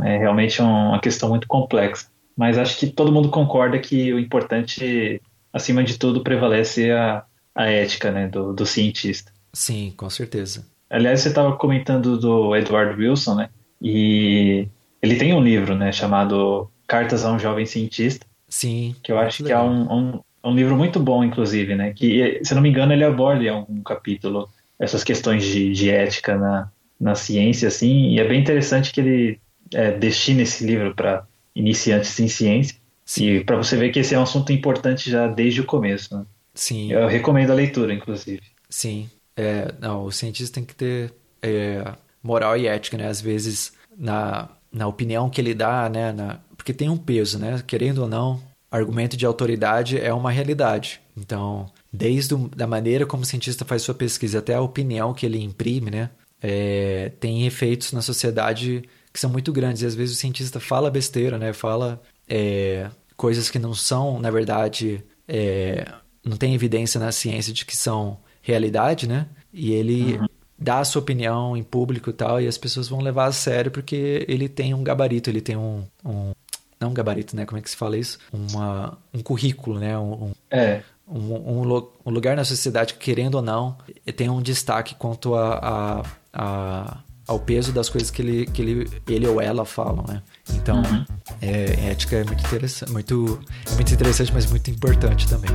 [0.00, 0.08] Sim.
[0.08, 2.06] é realmente uma questão muito complexa.
[2.36, 5.20] Mas acho que todo mundo concorda que o importante,
[5.52, 7.24] acima de tudo, prevalece a,
[7.54, 9.32] a ética né, do, do cientista.
[9.52, 10.66] Sim, com certeza.
[10.90, 13.48] Aliás, você estava comentando do Edward Wilson, né?
[13.80, 14.68] E
[15.00, 18.26] ele tem um livro, né, chamado Cartas a um Jovem Cientista.
[18.48, 18.94] Sim.
[19.02, 21.92] Que eu acho que é um, um, um, livro muito bom, inclusive, né?
[21.92, 26.36] Que, se não me engano, ele aborda em algum capítulo essas questões de, de ética
[26.36, 26.70] na,
[27.00, 28.10] na ciência, assim.
[28.10, 29.40] E é bem interessante que ele
[29.72, 31.24] é, destina esse livro para
[31.54, 32.76] iniciantes em ciência.
[33.04, 33.26] Sim.
[33.26, 36.24] E para você ver que esse é um assunto importante já desde o começo, né?
[36.54, 36.92] Sim.
[36.92, 38.42] Eu recomendo a leitura, inclusive.
[38.68, 39.10] Sim.
[39.36, 41.84] É, não, o cientista tem que ter é,
[42.22, 43.08] moral e ética, né?
[43.08, 46.12] Às vezes, na, na opinião que ele dá, né?
[46.12, 47.62] Na, porque tem um peso, né?
[47.66, 48.40] Querendo ou não,
[48.70, 51.00] argumento de autoridade é uma realidade.
[51.16, 55.26] Então, desde a da maneira como o cientista faz sua pesquisa até a opinião que
[55.26, 56.10] ele imprime, né?
[56.42, 58.82] É, tem efeitos na sociedade
[59.14, 59.82] que são muito grandes.
[59.82, 61.52] E às vezes o cientista fala besteira, né?
[61.52, 65.86] Fala é, coisas que não são, na verdade, é,
[66.24, 69.28] não tem evidência na ciência de que são realidade, né?
[69.52, 70.26] E ele uhum.
[70.58, 73.70] dá a sua opinião em público e tal, e as pessoas vão levar a sério
[73.70, 76.32] porque ele tem um gabarito, ele tem um, um
[76.80, 77.46] não um gabarito, né?
[77.46, 78.18] Como é que se fala isso?
[78.32, 79.96] Uma, um currículo, né?
[79.96, 80.82] Um, é.
[81.06, 83.78] Um, um, um, lugar na sociedade que, querendo ou não,
[84.16, 88.90] tem um destaque quanto a, a, a ao peso das coisas que ele, que ele,
[89.08, 90.22] ele ou ela falam, né?
[90.54, 91.04] Então, uhum.
[91.40, 95.50] é, ética é muito interessante, muito, é muito interessante, mas muito importante também.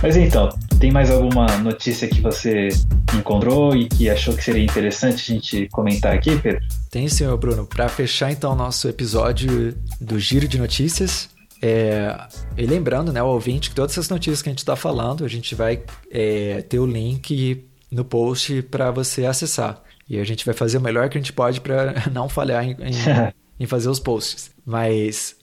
[0.00, 0.48] Mas então,
[0.78, 2.68] tem mais alguma notícia que você
[3.16, 6.60] encontrou e que achou que seria interessante a gente comentar aqui, Pedro?
[6.90, 7.66] Tem, senhor Bruno.
[7.66, 11.28] Para fechar então o nosso episódio do Giro de Notícias,
[11.60, 12.16] é,
[12.56, 15.28] e lembrando, né, o ouvinte, que todas essas notícias que a gente está falando, a
[15.28, 19.82] gente vai é, ter o link no post para você acessar.
[20.08, 22.70] E a gente vai fazer o melhor que a gente pode para não falhar em,
[22.72, 22.94] em,
[23.60, 24.50] em, fazer os posts.
[24.64, 25.36] Mas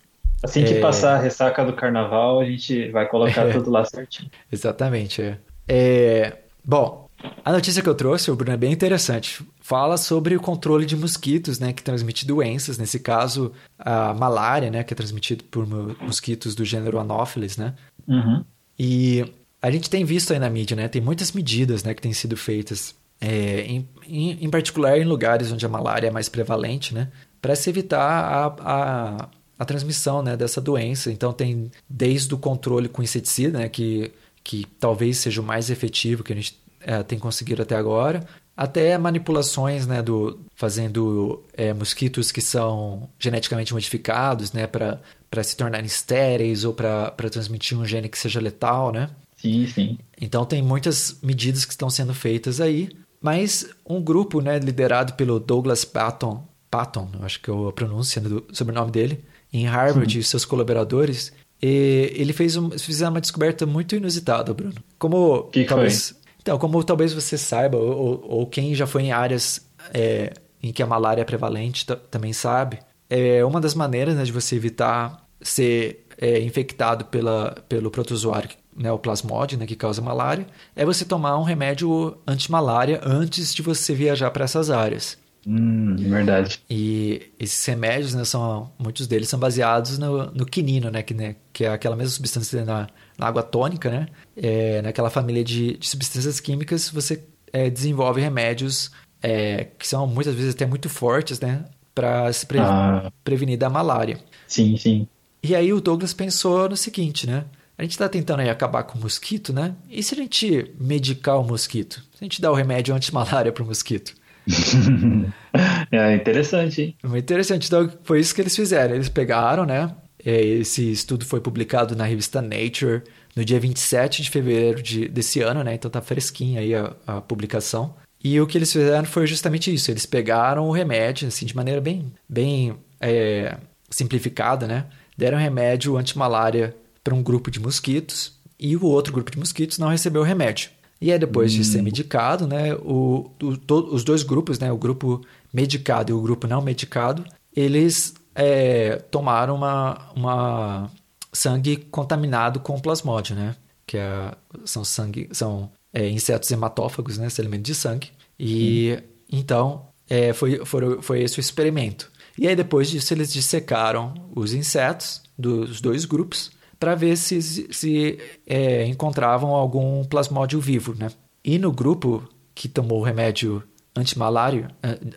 [0.45, 0.79] Assim que é...
[0.79, 3.51] passar a ressaca do carnaval, a gente vai colocar é...
[3.51, 4.29] tudo lá certinho.
[4.51, 5.21] Exatamente.
[5.21, 5.37] É.
[5.67, 6.39] é.
[6.63, 7.05] Bom,
[7.43, 9.43] a notícia que eu trouxe, o Bruno, é bem interessante.
[9.59, 12.77] Fala sobre o controle de mosquitos, né, que transmite doenças.
[12.77, 17.73] Nesse caso, a malária, né, que é transmitido por mosquitos do gênero Anopheles, né?
[18.07, 18.43] Uhum.
[18.77, 19.25] E
[19.61, 22.37] a gente tem visto aí na mídia, né, tem muitas medidas, né, que têm sido
[22.37, 27.09] feitas, é, em, em, em, particular em lugares onde a malária é mais prevalente, né,
[27.41, 31.11] para se evitar a, a a transmissão né, dessa doença.
[31.11, 34.11] Então tem desde o controle com inseticida, né, que,
[34.43, 38.25] que talvez seja o mais efetivo que a gente é, tem conseguido até agora,
[38.55, 45.85] até manipulações, né, do, fazendo é, mosquitos que são geneticamente modificados, né, para se tornarem
[45.85, 49.09] estéreis ou para transmitir um gene que seja letal, né?
[49.35, 49.97] Sim, sim.
[50.19, 52.89] Então tem muitas medidas que estão sendo feitas aí,
[53.21, 58.45] mas um grupo, né, liderado pelo Douglas Patton, Patton, acho que é a pronúncia do
[58.53, 59.23] sobrenome dele,
[59.57, 61.31] em Harvard e seus colaboradores,
[61.61, 62.69] e ele fez um,
[63.09, 64.75] uma descoberta muito inusitada, Bruno.
[64.99, 66.17] Como que talvez, foi?
[66.41, 70.83] então, como talvez você saiba ou, ou quem já foi em áreas é, em que
[70.83, 72.79] a malária é prevalente também sabe,
[73.09, 78.91] é uma das maneiras né, de você evitar ser é, infectado pela, pelo protozoário né,
[78.91, 80.45] o plasmode, né, que causa malária,
[80.75, 85.17] é você tomar um remédio anti-malária antes de você viajar para essas áreas.
[85.47, 86.59] Hum, verdade.
[86.69, 91.35] E esses remédios, né, são, muitos deles são baseados no, no quinino, né, que, né,
[91.53, 92.87] que é aquela mesma substância na,
[93.17, 94.07] na água tônica, né?
[94.35, 97.23] É, naquela família de, de substâncias químicas, você
[97.53, 98.91] é, desenvolve remédios
[99.21, 101.65] é, que são muitas vezes até muito fortes, né?
[101.93, 103.11] Para se pre ah.
[103.23, 104.19] prevenir da malária.
[104.47, 105.07] Sim, sim.
[105.41, 107.45] E aí o Douglas pensou no seguinte, né?
[107.77, 109.75] A gente está tentando aí acabar com o mosquito, né?
[109.89, 112.03] E se a gente medicar o mosquito?
[112.13, 114.15] Se a gente dá o remédio anti-malária para o mosquito?
[115.91, 116.95] é interessante, hein?
[117.03, 117.67] Muito interessante.
[117.67, 118.95] Então, foi isso que eles fizeram.
[118.95, 119.93] Eles pegaram, né?
[120.25, 123.03] É, esse estudo foi publicado na revista Nature
[123.35, 125.75] no dia 27 de fevereiro de, desse ano, né?
[125.75, 127.93] Então tá fresquinha aí a, a, publicação.
[128.23, 129.91] E o que eles fizeram foi justamente isso.
[129.91, 133.57] Eles pegaram o remédio, assim, de maneira bem, bem é,
[133.89, 134.85] simplificada, né?
[135.15, 139.89] Deram remédio anti-malária para um grupo de mosquitos e o outro grupo de mosquitos não
[139.89, 140.71] recebeu o remédio.
[141.01, 141.57] E aí, depois hum.
[141.57, 141.83] de ser hum.
[141.83, 145.21] medicado, né, o, o to, os dois grupos, né, o grupo
[145.53, 147.25] medicado e o grupo não medicado,
[147.55, 150.91] eles é, tomaram uma, uma
[151.31, 153.55] sangue contaminado com plasmódio, né?
[153.87, 154.33] Que é,
[154.65, 157.27] são sangue, são é, insetos hematófagos, né?
[157.27, 158.09] Esse elemento de sangue.
[158.37, 159.03] E hum.
[159.31, 162.11] então é, foi, foi, foi esse o experimento.
[162.37, 168.19] E aí, depois disso, eles dissecaram os insetos dos dois grupos para ver se, se
[168.45, 171.09] é, encontravam algum plasmódio vivo, né?
[171.43, 173.63] E no grupo que tomou o remédio
[173.95, 174.69] antimalária,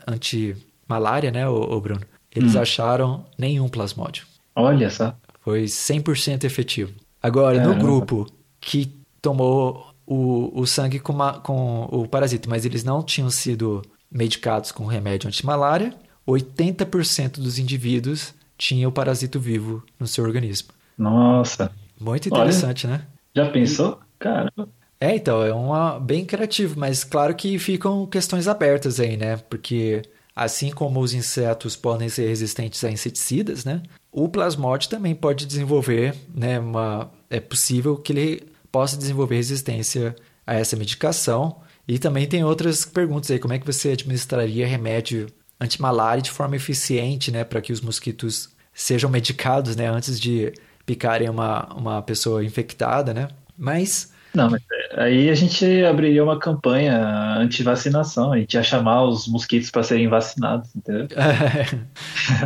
[0.07, 2.01] antimalária, né, o, Bruno?
[2.35, 2.61] Eles hum.
[2.61, 4.27] acharam nenhum plasmódio.
[4.55, 5.15] Olha só.
[5.41, 6.93] Foi 100% efetivo.
[7.23, 7.75] Agora, Caramba.
[7.75, 8.27] no grupo
[8.61, 13.83] que tomou o, o sangue com, uma, com o parasita, mas eles não tinham sido
[14.11, 15.95] medicados com remédio antimalária,
[16.27, 20.69] 80% dos indivíduos tinham o parasito vivo no seu organismo.
[20.99, 21.71] Nossa.
[21.99, 23.07] Muito interessante, Olha, né?
[23.35, 24.01] Já pensou?
[24.19, 24.69] Caramba.
[25.01, 29.37] É, então, é uma, bem criativo, mas claro que ficam questões abertas aí, né?
[29.37, 30.03] Porque
[30.35, 33.83] assim como os insetos podem ser resistentes a inseticidas, né?
[34.11, 36.59] O plasmode também pode desenvolver, né?
[36.59, 38.43] Uma, é possível que ele
[38.73, 41.61] possa desenvolver resistência a essa medicação.
[41.87, 45.29] E também tem outras perguntas aí, como é que você administraria remédio
[45.61, 47.45] antimalária de forma eficiente, né?
[47.45, 49.89] Para que os mosquitos sejam medicados, né?
[49.89, 50.53] Antes de
[50.89, 53.29] picarem uma, uma pessoa infectada, né?
[53.59, 54.63] Mas não, mas
[54.97, 56.97] aí a gente abriria uma campanha
[57.37, 61.09] anti-vacinação, a gente ia chamar os mosquitos para serem vacinados, entendeu?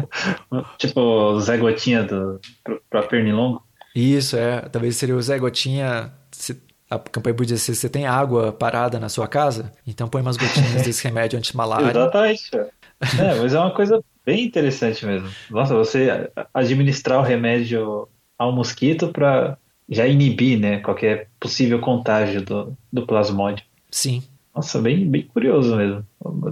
[0.76, 2.40] tipo o Zé Gotinha do,
[2.90, 3.62] pra Pernilongo.
[3.94, 4.60] Isso, é.
[4.62, 6.12] Talvez seria o Zé Gotinha.
[6.90, 9.70] A campanha podia ser: você tem água parada na sua casa?
[9.86, 11.90] Então põe umas gotinhas desse remédio anti-malária.
[11.90, 12.50] Exatamente.
[12.56, 15.28] É, mas é uma coisa bem interessante mesmo.
[15.50, 18.08] Nossa, você administrar o remédio
[18.38, 19.56] ao mosquito para
[19.88, 23.64] já inibir, né, qualquer possível contágio do, do plasmódio.
[23.90, 24.22] Sim.
[24.54, 26.06] Nossa, bem, bem curioso mesmo.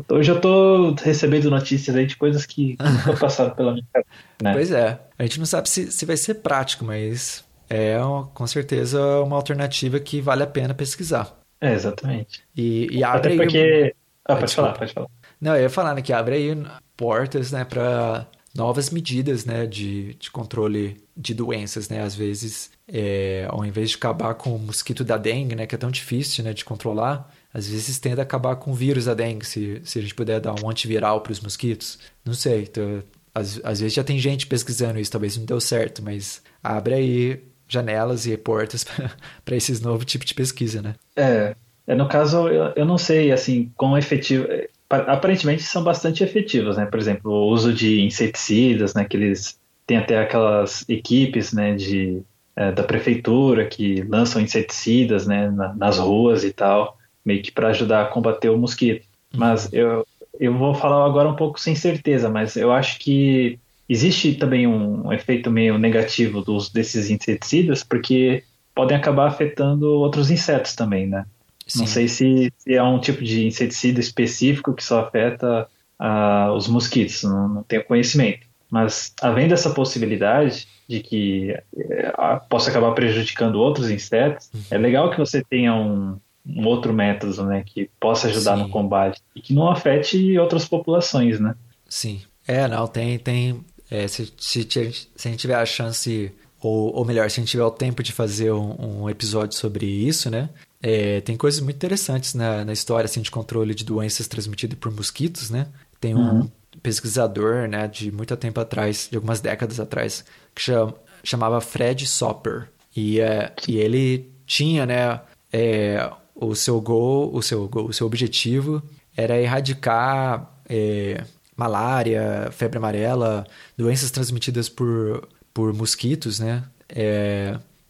[0.09, 4.11] Hoje eu tô recebendo notícias aí de coisas que nunca passaram pela minha cabeça.
[4.43, 4.53] Né?
[4.53, 4.99] Pois é.
[5.19, 7.99] A gente não sabe se, se vai ser prático, mas é
[8.33, 11.39] com certeza uma alternativa que vale a pena pesquisar.
[11.61, 12.43] É, exatamente.
[12.57, 13.95] E, e abre Até porque...
[14.25, 15.09] Ah, pode falar, pode falar.
[15.41, 16.63] Não, eu ia falar né, que abre aí
[16.97, 22.03] portas né, para novas medidas né, de, de controle de doenças, né?
[22.03, 25.79] Às vezes, é, ao invés de acabar com o mosquito da dengue, né, que é
[25.79, 29.81] tão difícil né, de controlar, às vezes tenta acabar com o vírus da dengue, se,
[29.85, 31.99] se a gente puder dar um antiviral para os mosquitos.
[32.25, 33.03] Não sei, então,
[33.35, 37.45] às, às vezes já tem gente pesquisando isso, talvez não deu certo, mas abre aí
[37.69, 38.87] janelas e portas
[39.45, 40.95] para esses novos tipos de pesquisa, né?
[41.15, 41.55] É,
[41.87, 44.47] é no caso, eu, eu não sei, assim, quão efetivo
[44.89, 46.87] aparentemente são bastante efetivos, né?
[46.87, 49.05] Por exemplo, o uso de inseticidas, né?
[49.05, 49.60] Que eles
[49.91, 51.75] têm até aquelas equipes, né?
[51.75, 52.23] De,
[52.55, 55.51] é, da prefeitura que lançam inseticidas, né?
[55.51, 59.05] Na, nas ruas e tal, meio que para ajudar a combater o mosquito.
[59.35, 60.07] Mas eu,
[60.39, 65.09] eu vou falar agora um pouco sem certeza, mas eu acho que existe também um,
[65.09, 71.25] um efeito meio negativo dos, desses inseticidas, porque podem acabar afetando outros insetos também, né?
[71.67, 71.81] Sim.
[71.81, 75.67] Não sei se, se, é um tipo de inseticida específico que só afeta
[76.01, 78.50] uh, os mosquitos, não, não, tenho conhecimento.
[78.71, 84.63] Mas havendo essa possibilidade de que uh, possa acabar prejudicando outros insetos, uhum.
[84.71, 88.63] é legal que você tenha um, um outro método né, que possa ajudar Sim.
[88.63, 91.55] no combate e que não afete outras populações, né?
[91.89, 92.21] Sim.
[92.47, 93.19] É, não, tem.
[93.19, 93.61] tem
[93.91, 97.51] é, se, se, se, a gente tiver a chance, ou, ou melhor, se a gente
[97.51, 100.49] tiver o tempo de fazer um, um episódio sobre isso, né?
[100.83, 104.91] É, tem coisas muito interessantes na, na história assim, de controle de doenças transmitidas por
[104.91, 105.67] mosquitos, né?
[106.01, 106.51] Tem um uhum.
[106.83, 112.69] Pesquisador, né, de muito tempo atrás, de algumas décadas atrás, que chama, chamava Fred Sopper.
[112.95, 115.21] E, é, e ele tinha, né,
[115.53, 118.83] é, o seu gol, o seu o seu objetivo
[119.17, 121.25] era erradicar é,
[121.57, 123.47] malária, febre amarela,
[123.77, 126.65] doenças transmitidas por, por mosquitos, né?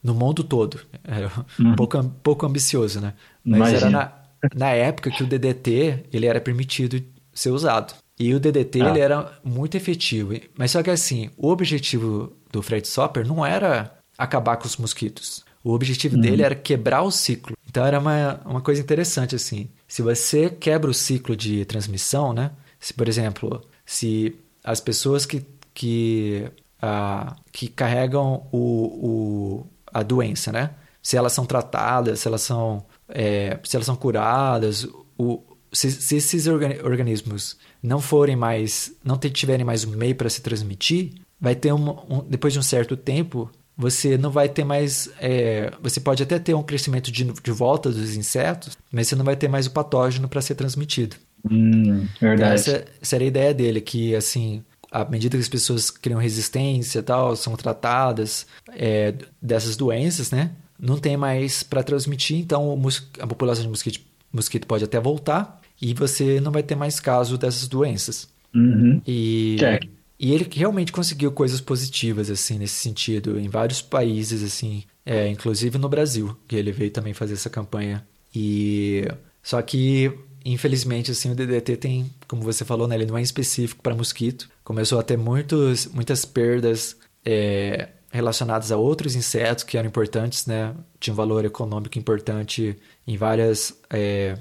[0.03, 0.81] No mundo todo.
[1.05, 1.77] Era um uhum.
[1.77, 3.15] pouco, pouco ambicioso, né?
[3.45, 3.79] Mas Imagina.
[3.79, 4.13] era na,
[4.55, 7.01] na época que o DDT ele era permitido
[7.33, 7.95] ser usado.
[8.21, 8.91] E o DDT ah.
[8.91, 10.35] ele era muito efetivo.
[10.55, 15.43] Mas só que assim, o objetivo do Fred Sopper não era acabar com os mosquitos.
[15.65, 16.21] O objetivo uhum.
[16.21, 17.57] dele era quebrar o ciclo.
[17.67, 19.71] Então era uma, uma coisa interessante assim.
[19.89, 22.51] Se você quebra o ciclo de transmissão, né?
[22.79, 25.43] Se, por exemplo, se as pessoas que,
[25.73, 26.45] que,
[26.83, 30.71] uh, que carregam o, o a doença, né?
[31.03, 34.87] Se elas são tratadas, se elas são, é, se elas são curadas,
[35.17, 35.43] o,
[35.73, 41.13] se, se esses organismos não forem mais, não tiverem mais um meio para se transmitir,
[41.41, 45.73] vai ter um, um, depois de um certo tempo, você não vai ter mais, é,
[45.83, 49.37] você pode até ter um crescimento de, de volta dos insetos, mas você não vai
[49.37, 51.17] ter mais o patógeno para ser transmitido.
[51.51, 52.55] Hum, verdade.
[52.55, 57.03] Essa, essa era a ideia dele, que assim, à medida que as pessoas criam resistência
[57.03, 60.51] tal, são tratadas é, dessas doenças, né?
[60.79, 62.79] Não tem mais para transmitir, então
[63.19, 64.01] a população de mosquito,
[64.33, 68.29] mosquito pode até voltar e você não vai ter mais caso dessas doenças.
[68.55, 69.01] Uhum.
[69.07, 69.89] E, Check.
[70.19, 75.79] e ele realmente conseguiu coisas positivas, assim, nesse sentido, em vários países, assim, é, inclusive
[75.79, 78.07] no Brasil, que ele veio também fazer essa campanha.
[78.35, 79.05] E
[79.43, 80.13] só que,
[80.45, 84.49] infelizmente, assim, o DDT tem, como você falou, né, ele não é específico para mosquito.
[84.63, 90.75] Começou a ter muitos, muitas perdas é, relacionadas a outros insetos que eram importantes, né?
[90.99, 92.77] Tinha um valor econômico importante
[93.07, 94.37] em várias é,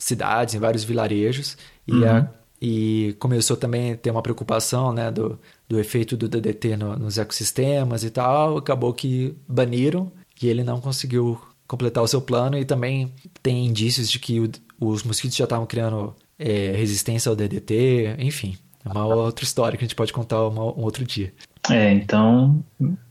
[0.00, 1.56] cidades, em vários vilarejos.
[1.86, 2.08] E, Uhum.
[2.08, 2.28] a-
[2.60, 7.16] e começou também a ter uma preocupação, né, do, do efeito do DDT no- nos
[7.18, 8.56] ecossistemas e tal.
[8.58, 10.10] Acabou que baniram
[10.42, 12.58] e ele não conseguiu completar o seu plano.
[12.58, 13.12] E também
[13.42, 14.50] tem indícios de que o-
[14.80, 18.16] os mosquitos já estavam criando é, resistência ao DDT.
[18.18, 21.34] Enfim, é uma outra história que a gente pode contar uma- um outro dia.
[21.70, 22.64] É, então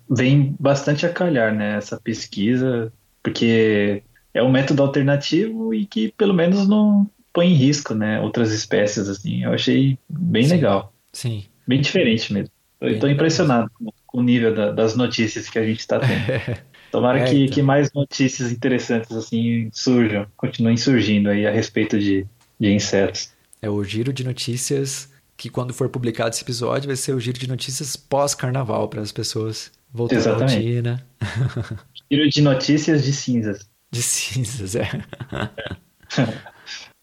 [0.09, 2.91] vem bastante a calhar, né, essa pesquisa,
[3.21, 4.01] porque
[4.33, 9.07] é um método alternativo e que pelo menos não põe em risco, né, outras espécies,
[9.07, 9.43] assim.
[9.43, 10.49] Eu achei bem Sim.
[10.51, 11.43] legal, Sim.
[11.67, 12.49] bem diferente mesmo.
[12.81, 16.09] Eu estou impressionado com, com o nível da- das notícias que a gente está tendo.
[16.91, 17.53] Tomara É, que, então.
[17.55, 22.25] que mais notícias interessantes assim surjam, continuem surgindo aí a respeito de,
[22.59, 23.31] de insetos.
[23.61, 27.37] É o giro de notícias que quando for publicado esse episódio vai ser o giro
[27.37, 31.05] de notícias pós-carnaval para as pessoas voltarem à rotina
[32.11, 33.68] Giro de notícias de cinzas.
[33.91, 34.87] De cinzas, é.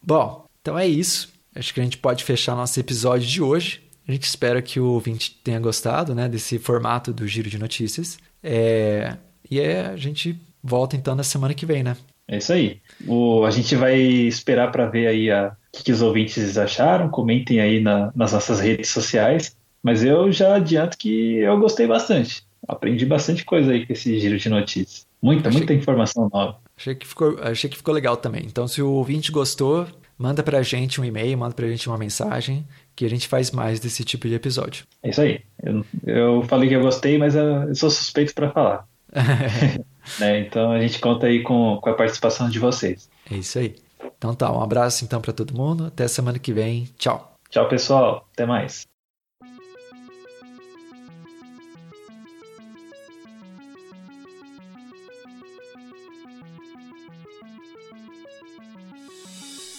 [0.02, 1.32] Bom, então é isso.
[1.54, 3.82] Acho que a gente pode fechar nosso episódio de hoje.
[4.06, 8.18] A gente espera que o ouvinte tenha gostado, né, desse formato do giro de notícias.
[8.42, 9.16] É...
[9.50, 11.96] E é, a gente volta então na semana que vem, né?
[12.28, 12.80] É isso aí.
[13.06, 17.08] O, a gente vai esperar para ver aí a, o que, os ouvintes acharam.
[17.08, 19.56] Comentem aí na- nas nossas redes sociais.
[19.82, 22.42] Mas eu já adianto que eu gostei bastante.
[22.66, 25.06] Aprendi bastante coisa aí com esse giro de notícias.
[25.22, 26.58] Muita, Achei- muita informação nova.
[26.78, 28.42] Achei que ficou, achei que ficou legal também.
[28.44, 29.86] Então, se o ouvinte gostou,
[30.18, 33.80] manda pra gente um e-mail, manda pra gente uma mensagem, que a gente faz mais
[33.80, 34.84] desse tipo de episódio.
[35.02, 35.40] É isso aí.
[35.62, 38.86] Eu, eu falei que eu gostei, mas eu, eu sou suspeito para falar.
[40.20, 40.40] né?
[40.40, 43.08] Então a gente conta aí com, com a participação de vocês.
[43.30, 43.76] É isso aí.
[44.18, 45.86] Então tá, um abraço então pra todo mundo.
[45.86, 46.88] Até semana que vem.
[46.98, 47.34] Tchau.
[47.50, 48.28] Tchau, pessoal.
[48.32, 48.86] Até mais.